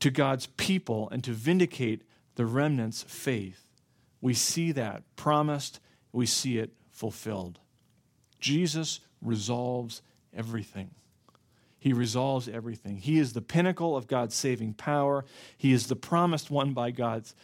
to 0.00 0.10
God's 0.10 0.46
people 0.46 1.08
and 1.10 1.24
to 1.24 1.32
vindicate 1.32 2.02
the 2.36 2.46
remnant's 2.46 3.02
faith. 3.02 3.64
We 4.20 4.34
see 4.34 4.72
that 4.72 5.02
promised, 5.16 5.80
we 6.12 6.26
see 6.26 6.58
it 6.58 6.72
fulfilled. 6.90 7.58
Jesus 8.40 9.00
resolves 9.20 10.02
everything. 10.32 10.90
He 11.80 11.92
resolves 11.92 12.48
everything. 12.48 12.96
He 12.96 13.18
is 13.18 13.32
the 13.32 13.40
pinnacle 13.40 13.96
of 13.96 14.08
God's 14.08 14.34
saving 14.34 14.74
power. 14.74 15.24
He 15.56 15.72
is 15.72 15.86
the 15.86 15.96
promised 15.96 16.50
one 16.50 16.72
by 16.72 16.90
God's 16.90 17.34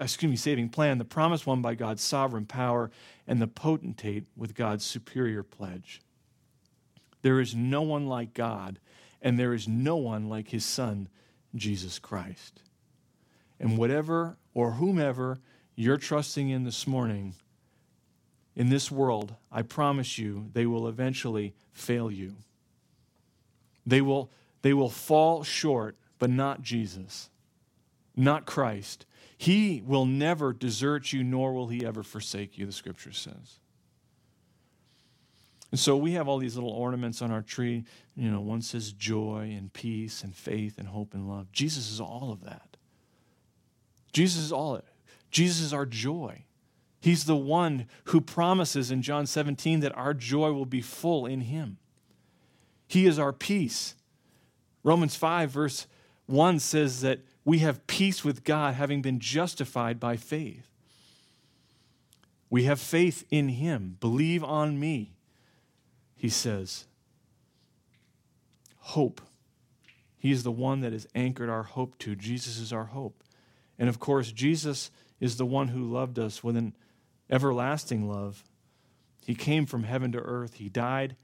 excuse 0.00 0.30
me, 0.30 0.36
saving 0.36 0.70
plan, 0.70 0.98
the 0.98 1.04
promised 1.04 1.46
one 1.46 1.60
by 1.60 1.74
God's 1.74 2.02
sovereign 2.02 2.46
power, 2.46 2.90
and 3.26 3.40
the 3.40 3.46
potentate 3.46 4.24
with 4.36 4.54
God's 4.54 4.84
superior 4.84 5.42
pledge. 5.42 6.00
There 7.22 7.40
is 7.40 7.54
no 7.54 7.82
one 7.82 8.06
like 8.06 8.32
God, 8.32 8.78
and 9.20 9.38
there 9.38 9.52
is 9.52 9.68
no 9.68 9.96
one 9.96 10.28
like 10.28 10.48
his 10.48 10.64
son, 10.64 11.08
Jesus 11.54 11.98
Christ. 11.98 12.62
And 13.60 13.76
whatever 13.76 14.38
or 14.54 14.72
whomever 14.72 15.38
you're 15.74 15.96
trusting 15.96 16.48
in 16.48 16.64
this 16.64 16.86
morning, 16.86 17.34
in 18.56 18.70
this 18.70 18.90
world, 18.90 19.34
I 19.52 19.62
promise 19.62 20.16
you, 20.16 20.48
they 20.52 20.66
will 20.66 20.88
eventually 20.88 21.54
fail 21.72 22.10
you. 22.10 22.36
They 23.84 24.00
will, 24.00 24.30
they 24.62 24.72
will 24.72 24.90
fall 24.90 25.44
short, 25.44 25.96
but 26.18 26.30
not 26.30 26.62
Jesus, 26.62 27.30
not 28.16 28.46
Christ. 28.46 29.04
He 29.38 29.82
will 29.86 30.04
never 30.04 30.52
desert 30.52 31.12
you, 31.12 31.22
nor 31.22 31.54
will 31.54 31.68
he 31.68 31.86
ever 31.86 32.02
forsake 32.02 32.58
you, 32.58 32.66
the 32.66 32.72
scripture 32.72 33.12
says. 33.12 33.60
And 35.70 35.78
so 35.78 35.96
we 35.96 36.12
have 36.12 36.26
all 36.26 36.38
these 36.38 36.56
little 36.56 36.72
ornaments 36.72 37.22
on 37.22 37.30
our 37.30 37.42
tree. 37.42 37.84
You 38.16 38.30
know, 38.30 38.40
one 38.40 38.62
says 38.62 38.92
joy 38.92 39.54
and 39.56 39.72
peace 39.72 40.24
and 40.24 40.34
faith 40.34 40.78
and 40.78 40.88
hope 40.88 41.14
and 41.14 41.28
love. 41.28 41.52
Jesus 41.52 41.90
is 41.90 42.00
all 42.00 42.32
of 42.32 42.44
that. 42.44 42.76
Jesus 44.12 44.42
is 44.42 44.52
all 44.52 44.74
it. 44.74 44.84
Jesus 45.30 45.60
is 45.60 45.72
our 45.72 45.86
joy. 45.86 46.44
He's 47.00 47.26
the 47.26 47.36
one 47.36 47.86
who 48.04 48.20
promises 48.20 48.90
in 48.90 49.02
John 49.02 49.26
17 49.26 49.80
that 49.80 49.96
our 49.96 50.14
joy 50.14 50.50
will 50.52 50.66
be 50.66 50.80
full 50.80 51.26
in 51.26 51.42
him. 51.42 51.78
He 52.88 53.06
is 53.06 53.18
our 53.18 53.32
peace. 53.32 53.94
Romans 54.82 55.14
5, 55.14 55.50
verse 55.50 55.86
1 56.26 56.58
says 56.58 57.02
that 57.02 57.20
we 57.48 57.60
have 57.60 57.86
peace 57.86 58.22
with 58.22 58.44
God 58.44 58.74
having 58.74 59.00
been 59.00 59.20
justified 59.20 59.98
by 59.98 60.18
faith. 60.18 60.68
We 62.50 62.64
have 62.64 62.78
faith 62.78 63.24
in 63.30 63.48
him. 63.48 63.96
Believe 64.00 64.44
on 64.44 64.78
me 64.78 65.16
he 66.14 66.28
says, 66.28 66.84
hope. 68.76 69.22
He 70.18 70.30
is 70.30 70.42
the 70.42 70.52
one 70.52 70.82
that 70.82 70.92
has 70.92 71.08
anchored 71.14 71.48
our 71.48 71.62
hope 71.62 71.96
to. 72.00 72.14
Jesus 72.14 72.58
is 72.58 72.70
our 72.70 72.84
hope. 72.84 73.24
And 73.78 73.88
of 73.88 73.98
course, 73.98 74.30
Jesus 74.30 74.90
is 75.18 75.38
the 75.38 75.46
one 75.46 75.68
who 75.68 75.90
loved 75.90 76.18
us 76.18 76.44
with 76.44 76.54
an 76.54 76.74
everlasting 77.30 78.06
love. 78.06 78.44
He 79.24 79.34
came 79.34 79.64
from 79.64 79.84
heaven 79.84 80.12
to 80.12 80.18
earth. 80.18 80.56
He 80.56 80.68
died 80.68 81.16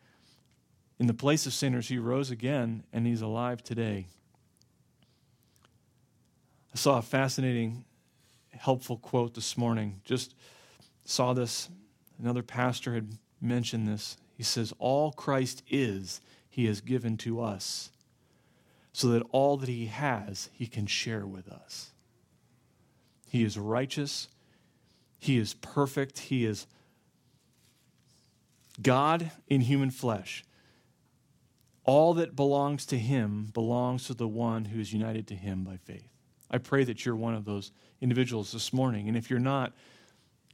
in 0.99 1.07
the 1.07 1.13
place 1.13 1.45
of 1.45 1.53
sinners. 1.53 1.89
He 1.89 1.99
rose 1.99 2.31
again, 2.31 2.85
and 2.95 3.07
he's 3.07 3.21
alive 3.21 3.63
today. 3.63 4.07
I 6.75 6.77
saw 6.77 6.99
a 6.99 7.03
fascinating, 7.03 7.85
helpful 8.51 8.97
quote 8.97 9.35
this 9.35 9.57
morning. 9.57 10.01
Just 10.05 10.35
saw 11.05 11.33
this. 11.33 11.69
Another 12.19 12.43
pastor 12.43 12.95
had 12.95 13.17
mentioned 13.41 13.87
this. 13.87 14.17
He 14.37 14.43
says, 14.43 14.75
All 14.81 15.13
Christ 15.13 15.63
is, 15.71 16.21
he 16.51 16.67
has 16.67 16.81
given 16.81 17.17
to 17.19 17.41
us, 17.41 17.91
so 18.93 19.09
that 19.09 19.23
all 19.31 19.57
that 19.59 19.69
he 19.69 19.87
has, 19.87 20.51
he 20.53 20.67
can 20.67 20.87
share 20.87 21.25
with 21.25 21.49
us. 21.49 21.93
He 23.29 23.45
is 23.45 23.57
righteous, 23.57 24.29
he 25.19 25.39
is 25.39 25.55
perfect, 25.55 26.19
he 26.19 26.45
is 26.45 26.67
God 28.83 29.31
in 29.47 29.61
human 29.61 29.91
flesh. 29.91 30.45
All 31.85 32.15
that 32.15 32.35
belongs 32.35 32.87
to 32.87 32.99
him 32.99 33.51
belongs 33.53 34.07
to 34.07 34.15
the 34.15 34.27
one 34.27 34.67
who 34.67 34.81
is 34.81 34.93
united 34.93 35.29
to 35.29 35.35
him 35.35 35.63
by 35.63 35.77
faith. 35.77 36.14
I 36.51 36.59
pray 36.59 36.85
that 36.85 37.05
you're 37.05 37.17
one 37.17 37.35
of 37.35 37.45
those 37.45 37.73
individuals 38.01 38.53
this 38.53 38.73
morning. 38.73 39.09
And 39.09 39.17
if 39.17 39.31
you're 39.31 39.39
not, 39.39 39.73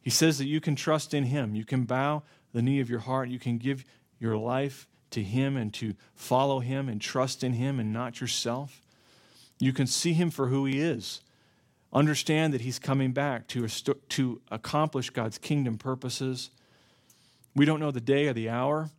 he 0.03 0.11
says 0.11 0.39
that 0.39 0.47
you 0.47 0.61
can 0.61 0.77
trust 0.77 1.13
in 1.15 1.25
him. 1.25 1.55
You 1.55 1.65
can 1.65 1.85
bow 1.85 2.23
the 2.53 2.63
knee 2.63 2.81
of 2.81 2.91
your 2.91 3.01
heart. 3.01 3.29
You 3.29 3.39
can 3.39 3.59
give 3.59 3.85
your 4.19 4.37
life 4.37 4.89
to 5.11 5.23
Him 5.23 5.57
and 5.57 5.73
to 5.75 5.95
follow 6.15 6.61
Him 6.61 6.89
and 6.89 7.01
trust 7.01 7.43
in 7.45 7.55
Him 7.55 7.81
and 7.81 7.93
not 7.93 8.21
yourself. 8.21 8.81
You 9.59 9.73
can 9.73 9.87
see 9.87 10.13
Him 10.13 10.31
for 10.31 10.49
who 10.49 10.65
He 10.65 10.81
is. 10.81 11.21
Understand 11.93 12.55
that 12.55 12.61
He's 12.61 12.79
coming 12.79 13.13
back 13.13 13.49
to, 13.49 13.67
to 13.69 14.41
accomplish 14.51 15.11
God's 15.11 15.39
kingdom 15.39 15.79
purposes. 15.79 16.51
We 17.55 17.65
don't 17.65 17.81
know 17.81 17.91
the 17.91 18.01
day 18.01 18.29
or 18.29 18.33
the 18.33 18.49
hour, 18.49 18.91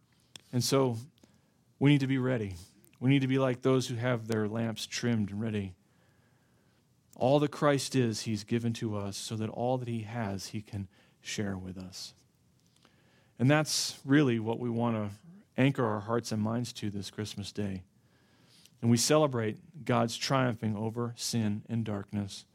and 0.52 0.64
so 0.64 0.98
we 1.80 1.90
need 1.90 2.02
to 2.02 2.08
be 2.08 2.18
ready. 2.18 2.56
We 3.00 3.10
need 3.10 3.22
to 3.22 3.28
be 3.28 3.40
like 3.40 3.62
those 3.62 3.88
who 3.88 3.96
have 3.96 4.28
their 4.28 4.48
lamps 4.48 4.86
trimmed 4.86 5.32
and 5.32 5.42
ready. 5.42 5.74
All 7.16 7.40
that 7.40 7.52
Christ 7.52 7.96
is, 7.96 8.22
He's 8.22 8.44
given 8.44 8.74
to 8.74 8.98
us 8.98 9.18
so 9.18 9.36
that 9.36 9.50
all 9.50 9.78
that 9.78 9.88
He 9.88 10.02
has, 10.02 10.48
He 10.48 10.62
can 10.62 10.88
share 11.22 11.58
with 11.58 11.78
us. 11.78 12.14
And 13.40 13.50
that's 13.50 14.00
really 14.06 14.40
what 14.40 14.60
we 14.60 14.70
want 14.70 14.96
to 14.96 15.10
anchor 15.62 15.86
our 15.86 16.02
hearts 16.02 16.32
and 16.32 16.42
minds 16.42 16.74
to 16.74 16.90
this 16.90 17.10
Christmas 17.10 17.52
day. 17.52 17.84
And 18.82 18.90
we 18.90 18.98
celebrate 18.98 19.58
God's 19.86 20.18
triumphing 20.18 20.76
over 20.76 21.14
sin 21.16 21.64
and 21.70 21.86
darkness 21.86 22.46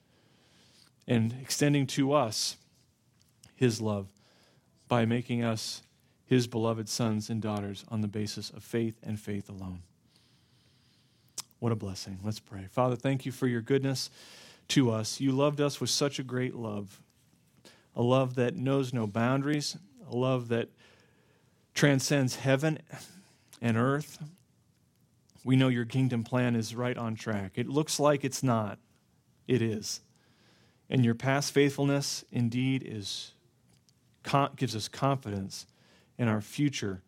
and 1.06 1.34
extending 1.40 1.86
to 1.86 2.12
us 2.12 2.56
his 3.54 3.80
love 3.80 4.08
by 4.88 5.04
making 5.04 5.42
us 5.42 5.82
his 6.26 6.46
beloved 6.46 6.88
sons 6.88 7.30
and 7.30 7.40
daughters 7.40 7.84
on 7.88 8.00
the 8.00 8.08
basis 8.08 8.50
of 8.50 8.62
faith 8.64 8.96
and 9.02 9.18
faith 9.20 9.48
alone. 9.48 9.82
What 11.60 11.72
a 11.72 11.76
blessing. 11.76 12.18
Let's 12.22 12.40
pray. 12.40 12.66
Father, 12.70 12.96
thank 12.96 13.24
you 13.24 13.32
for 13.32 13.46
your 13.46 13.60
goodness 13.60 14.10
to 14.68 14.90
us. 14.90 15.20
You 15.20 15.32
loved 15.32 15.60
us 15.60 15.80
with 15.80 15.90
such 15.90 16.18
a 16.18 16.22
great 16.22 16.54
love 16.54 17.00
a 17.96 18.02
love 18.02 18.34
that 18.34 18.54
knows 18.54 18.92
no 18.92 19.06
boundaries, 19.06 19.76
a 20.10 20.14
love 20.14 20.48
that 20.48 20.68
transcends 21.74 22.36
heaven 22.36 22.78
and 23.62 23.78
earth. 23.78 24.22
We 25.44 25.56
know 25.56 25.68
your 25.68 25.86
kingdom 25.86 26.22
plan 26.22 26.54
is 26.54 26.74
right 26.74 26.96
on 26.96 27.14
track. 27.14 27.52
It 27.54 27.68
looks 27.68 27.98
like 27.98 28.22
it's 28.22 28.42
not, 28.42 28.78
it 29.48 29.62
is. 29.62 30.02
And 30.90 31.04
your 31.04 31.14
past 31.14 31.52
faithfulness 31.52 32.24
indeed 32.30 32.84
is 32.86 33.32
gives 34.56 34.74
us 34.74 34.88
confidence 34.88 35.66
in 36.18 36.28
our 36.28 36.40
future 36.40 37.02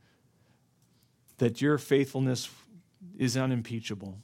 that 1.38 1.60
your 1.60 1.76
faithfulness 1.78 2.48
is 3.18 3.36
unimpeachable. 3.36 4.16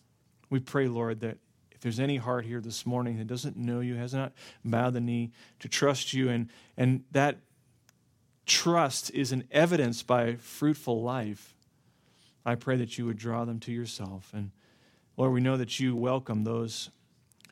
We 0.49 0.61
pray, 0.61 0.87
Lord, 0.89 1.21
that 1.21 1.39
there's 1.85 2.01
any 2.01 2.17
heart 2.17 2.47
here 2.47 2.63
this 2.63 2.87
morning 2.87 3.19
that 3.19 3.27
doesn't 3.27 3.59
know 3.59 3.81
you, 3.81 3.97
has 3.97 4.15
not 4.15 4.33
bowed 4.65 4.95
the 4.95 5.03
knee 5.03 5.31
to 5.61 5.69
trust 5.69 6.15
you, 6.15 6.31
and, 6.31 6.49
and 6.79 7.05
that 7.13 7.37
trust 8.47 9.11
is 9.11 9.33
an 9.33 9.45
evidence 9.51 10.03
by 10.03 10.37
fruitful 10.37 11.03
life, 11.03 11.55
I 12.47 12.55
pray 12.55 12.79
that 12.79 12.97
you 12.97 13.05
would 13.05 13.19
draw 13.19 13.45
them 13.45 13.61
to 13.61 13.73
yourself. 13.73 14.31
And 14.33 14.51
Lord, 15.19 15.35
we 15.35 15.43
know 15.43 15.59
that 15.59 15.79
you 15.79 15.95
welcome 15.95 16.45
those 16.45 16.89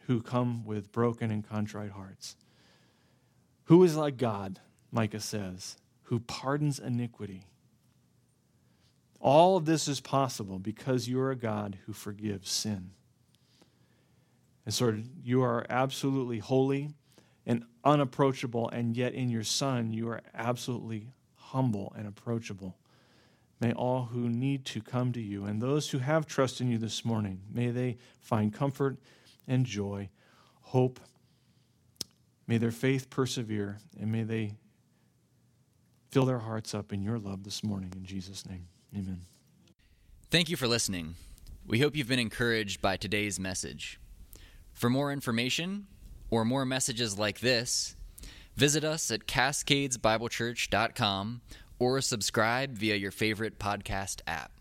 who 0.07 0.23
come 0.23 0.65
with 0.65 0.93
broken 0.93 1.31
and 1.31 1.47
contrite 1.47 1.91
hearts. 1.91 2.35
Who 3.65 3.85
is 3.85 3.97
like 3.99 4.17
God, 4.17 4.61
Micah 4.91 5.21
says, 5.21 5.77
who 6.05 6.21
pardons 6.21 6.79
iniquity? 6.79 7.45
All 9.21 9.59
of 9.59 9.67
this 9.67 9.89
is 9.89 10.01
possible 10.01 10.59
because 10.59 11.07
you 11.07 11.21
are 11.21 11.31
a 11.31 11.37
God 11.37 11.77
who 11.85 11.93
forgives 11.93 12.51
sin. 12.51 12.93
And 14.65 14.73
so 14.73 14.97
you 15.23 15.43
are 15.43 15.67
absolutely 15.69 16.39
holy 16.39 16.91
and 17.45 17.65
unapproachable, 17.85 18.69
and 18.69 18.97
yet 18.97 19.15
in 19.15 19.29
your 19.29 19.43
Son, 19.43 19.93
you 19.93 20.09
are 20.09 20.21
absolutely 20.35 21.09
humble 21.35 21.93
and 21.97 22.07
approachable. 22.07 22.77
May 23.61 23.73
all 23.73 24.05
who 24.07 24.29
need 24.29 24.65
to 24.67 24.81
come 24.81 25.13
to 25.13 25.21
you, 25.21 25.45
and 25.45 25.61
those 25.61 25.91
who 25.91 25.99
have 25.99 26.27
trust 26.27 26.61
in 26.61 26.71
you 26.71 26.79
this 26.79 27.05
morning, 27.05 27.41
may 27.53 27.71
they 27.71 27.97
find 28.21 28.53
comfort 28.53 28.99
and 29.49 29.67
joy, 29.67 30.09
hope. 30.61 31.01
May 32.47 32.59
their 32.59 32.71
faith 32.71 33.11
persevere, 33.11 33.79
and 34.01 34.11
may 34.11 34.23
they 34.23 34.55
fill 36.11 36.25
their 36.25 36.41
hearts 36.41 36.75
up 36.75 36.93
in 36.93 37.03
your 37.03 37.19
love 37.19 37.45
this 37.45 37.65
morning. 37.65 37.93
In 37.97 38.05
Jesus' 38.05 38.47
name, 38.47 38.67
amen. 38.95 39.23
Thank 40.31 40.49
you 40.49 40.57
for 40.57 40.69
listening. 40.69 41.15
We 41.67 41.81
hope 41.81 41.97
you've 41.97 42.09
been 42.09 42.19
encouraged 42.19 42.83
by 42.83 42.97
today's 42.97 43.39
message. 43.39 43.99
For 44.83 44.91
more 44.91 45.13
information 45.13 45.87
or 46.29 46.45
more 46.45 46.67
messages 46.67 47.17
like 47.17 47.39
this, 47.39 47.95
visit 48.57 48.83
us 48.83 49.13
at 49.13 49.29
cascadesbiblechurch.com 49.29 51.41
or 51.79 52.01
subscribe 52.01 52.77
via 52.77 52.97
your 52.97 53.13
favorite 53.13 53.61
podcast 53.61 54.23
app. 54.27 54.52